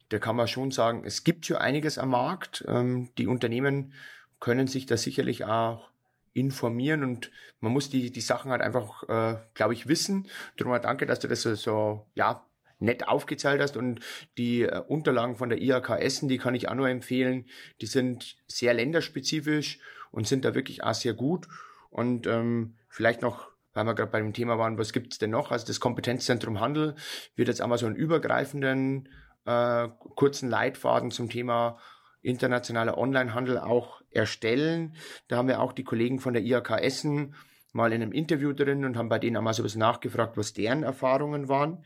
da 0.09 0.19
kann 0.19 0.37
man 0.37 0.49
schon 0.49 0.71
sagen, 0.71 1.03
es 1.05 1.25
gibt 1.25 1.47
schon 1.47 1.57
einiges 1.57 1.99
am 1.99 2.11
Markt. 2.11 2.65
Ähm, 2.69 3.11
die 3.19 3.27
Unternehmen 3.27 3.95
können 4.41 4.67
sich 4.67 4.87
da 4.87 4.97
sicherlich 4.97 5.45
auch 5.45 5.91
informieren 6.39 7.03
und 7.03 7.31
man 7.61 7.73
muss 7.73 7.91
die, 7.91 8.11
die 8.11 8.21
Sachen 8.21 8.51
halt 8.51 8.63
einfach, 8.63 9.03
äh, 9.09 9.39
glaube 9.55 9.75
ich, 9.75 9.89
wissen. 9.89 10.29
Darum 10.57 10.73
mal 10.73 10.79
danke, 10.79 11.07
dass 11.07 11.21
du 11.21 11.29
das 11.29 11.43
so, 11.43 11.55
so 11.55 12.07
ja, 12.15 12.47
nett 12.79 13.09
aufgezählt 13.09 13.61
hast 13.61 13.77
und 13.77 14.01
die 14.37 14.63
äh, 14.63 14.81
Unterlagen 14.87 15.37
von 15.37 15.49
der 15.49 15.61
IHK 15.61 15.91
Essen, 15.91 16.29
die 16.29 16.39
kann 16.39 16.55
ich 16.55 16.69
auch 16.69 16.75
nur 16.75 16.89
empfehlen. 16.89 17.47
Die 17.81 17.87
sind 17.87 18.37
sehr 18.47 18.75
länderspezifisch 18.75 19.81
und 20.11 20.27
sind 20.27 20.45
da 20.45 20.55
wirklich 20.55 20.85
auch 20.85 20.95
sehr 20.95 21.15
gut. 21.15 21.49
Und 21.91 22.27
ähm, 22.27 22.77
vielleicht 22.89 23.23
noch, 23.23 23.49
weil 23.75 23.85
wir 23.85 23.95
gerade 23.95 24.11
bei 24.11 24.21
dem 24.21 24.33
Thema 24.33 24.59
waren, 24.59 24.79
was 24.79 24.93
gibt's 24.93 25.19
denn 25.19 25.31
noch? 25.31 25.51
Also 25.51 25.67
das 25.67 25.81
Kompetenzzentrum 25.81 26.61
Handel 26.61 26.95
wird 27.35 27.49
jetzt 27.49 27.61
einmal 27.61 27.79
so 27.79 27.87
einen 27.87 27.97
übergreifenden 27.97 29.09
äh, 29.45 29.89
kurzen 30.15 30.49
Leitfaden 30.49 31.11
zum 31.11 31.29
Thema 31.29 31.79
internationaler 32.29 32.99
Onlinehandel 32.99 33.59
auch 33.59 34.03
erstellen. 34.11 34.95
Da 35.29 35.37
haben 35.37 35.49
wir 35.49 35.61
auch 35.61 35.73
die 35.73 35.85
Kollegen 35.85 36.21
von 36.21 36.35
der 36.35 36.43
IHK 36.43 36.71
Essen 36.81 37.35
mal 37.73 37.93
in 37.93 38.03
einem 38.03 38.13
Interview 38.13 38.53
drin 38.53 38.85
und 38.85 38.97
haben 38.97 39.09
bei 39.09 39.19
denen 39.19 39.37
einmal 39.37 39.55
so 39.55 39.63
ein 39.63 39.65
bisschen 39.65 39.81
nachgefragt, 39.81 40.37
was 40.37 40.53
deren 40.53 40.83
Erfahrungen 40.83 41.49
waren. 41.49 41.85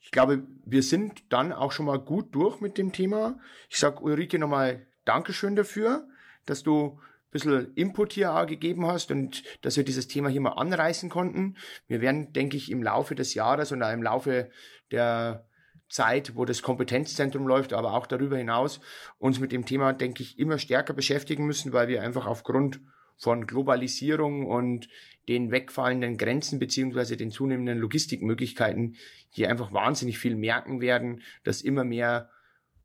Ich 0.00 0.10
glaube, 0.10 0.46
wir 0.64 0.82
sind 0.82 1.24
dann 1.32 1.52
auch 1.52 1.72
schon 1.72 1.86
mal 1.86 1.98
gut 1.98 2.34
durch 2.34 2.60
mit 2.60 2.78
dem 2.78 2.92
Thema. 2.92 3.40
Ich 3.68 3.78
sage 3.78 4.00
Ulrike 4.02 4.38
nochmal 4.38 4.86
Dankeschön 5.04 5.56
dafür, 5.56 6.06
dass 6.44 6.62
du 6.62 7.00
ein 7.00 7.30
bisschen 7.30 7.74
Input 7.74 8.12
hier 8.12 8.32
auch 8.34 8.46
gegeben 8.46 8.86
hast 8.86 9.10
und 9.10 9.42
dass 9.62 9.76
wir 9.76 9.84
dieses 9.84 10.06
Thema 10.06 10.28
hier 10.28 10.40
mal 10.40 10.52
anreißen 10.52 11.10
konnten. 11.10 11.56
Wir 11.88 12.00
werden, 12.00 12.32
denke 12.32 12.56
ich, 12.56 12.70
im 12.70 12.82
Laufe 12.82 13.14
des 13.14 13.34
Jahres 13.34 13.72
und 13.72 13.82
auch 13.82 13.92
im 13.92 14.02
Laufe 14.02 14.50
der 14.92 15.48
Zeit, 15.88 16.34
wo 16.34 16.44
das 16.44 16.62
Kompetenzzentrum 16.62 17.46
läuft, 17.46 17.72
aber 17.72 17.94
auch 17.94 18.06
darüber 18.06 18.36
hinaus 18.36 18.80
uns 19.18 19.38
mit 19.38 19.52
dem 19.52 19.66
Thema, 19.66 19.92
denke 19.92 20.22
ich, 20.22 20.38
immer 20.38 20.58
stärker 20.58 20.94
beschäftigen 20.94 21.46
müssen, 21.46 21.72
weil 21.72 21.88
wir 21.88 22.02
einfach 22.02 22.26
aufgrund 22.26 22.80
von 23.16 23.46
Globalisierung 23.46 24.46
und 24.46 24.88
den 25.28 25.50
wegfallenden 25.50 26.18
Grenzen 26.18 26.58
beziehungsweise 26.58 27.16
den 27.16 27.30
zunehmenden 27.30 27.78
Logistikmöglichkeiten 27.78 28.96
hier 29.30 29.48
einfach 29.48 29.72
wahnsinnig 29.72 30.18
viel 30.18 30.36
merken 30.36 30.80
werden, 30.80 31.22
dass 31.44 31.62
immer 31.62 31.84
mehr 31.84 32.30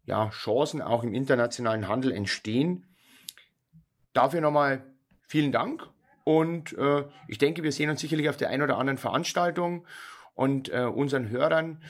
ja, 0.06 0.30
Chancen 0.30 0.82
auch 0.82 1.04
im 1.04 1.14
internationalen 1.14 1.88
Handel 1.88 2.12
entstehen. 2.12 2.86
Dafür 4.14 4.42
nochmal 4.42 4.84
vielen 5.28 5.52
Dank 5.52 5.88
und 6.24 6.78
äh, 6.78 7.04
ich 7.28 7.38
denke, 7.38 7.64
wir 7.64 7.72
sehen 7.72 7.90
uns 7.90 8.02
sicherlich 8.02 8.30
auf 8.30 8.38
der 8.38 8.50
einen 8.50 8.64
oder 8.64 8.78
anderen 8.78 8.98
Veranstaltung 8.98 9.86
und 10.34 10.70
äh, 10.70 10.84
unseren 10.84 11.30
Hörern 11.30 11.82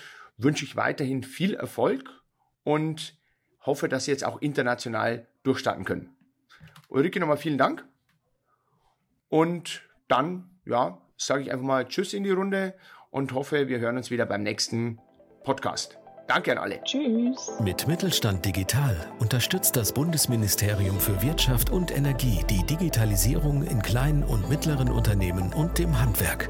wünsche 0.44 0.66
ich 0.66 0.76
weiterhin 0.76 1.24
viel 1.24 1.54
Erfolg 1.54 2.04
und 2.64 3.18
hoffe, 3.66 3.90
dass 3.90 4.06
Sie 4.06 4.12
jetzt 4.12 4.26
auch 4.26 4.42
international 4.42 5.28
durchstarten 5.44 5.86
können. 5.86 6.16
Ulrike, 6.90 7.20
nochmal 7.20 7.38
vielen 7.38 7.58
Dank. 7.58 7.86
Und 9.30 9.82
dann, 10.08 10.50
ja, 10.66 10.98
sage 11.18 11.44
ich 11.44 11.52
einfach 11.52 11.66
mal 11.66 11.88
Tschüss 11.88 12.14
in 12.14 12.24
die 12.24 12.32
Runde 12.32 12.74
und 13.12 13.34
hoffe, 13.34 13.68
wir 13.68 13.80
hören 13.80 13.98
uns 13.98 14.12
wieder 14.12 14.26
beim 14.26 14.44
nächsten 14.44 15.00
Podcast. 15.44 15.98
Danke 16.28 16.52
an 16.52 16.58
alle. 16.60 16.82
Tschüss. 16.84 17.52
Mit 17.62 17.88
Mittelstand 17.88 18.46
Digital 18.46 18.96
unterstützt 19.20 19.76
das 19.76 19.94
Bundesministerium 19.94 21.00
für 21.00 21.22
Wirtschaft 21.22 21.70
und 21.70 21.92
Energie 21.92 22.44
die 22.50 22.66
Digitalisierung 22.66 23.64
in 23.64 23.82
kleinen 23.82 24.24
und 24.24 24.50
mittleren 24.50 24.90
Unternehmen 24.90 25.52
und 25.54 25.78
dem 25.78 26.00
Handwerk. 26.00 26.50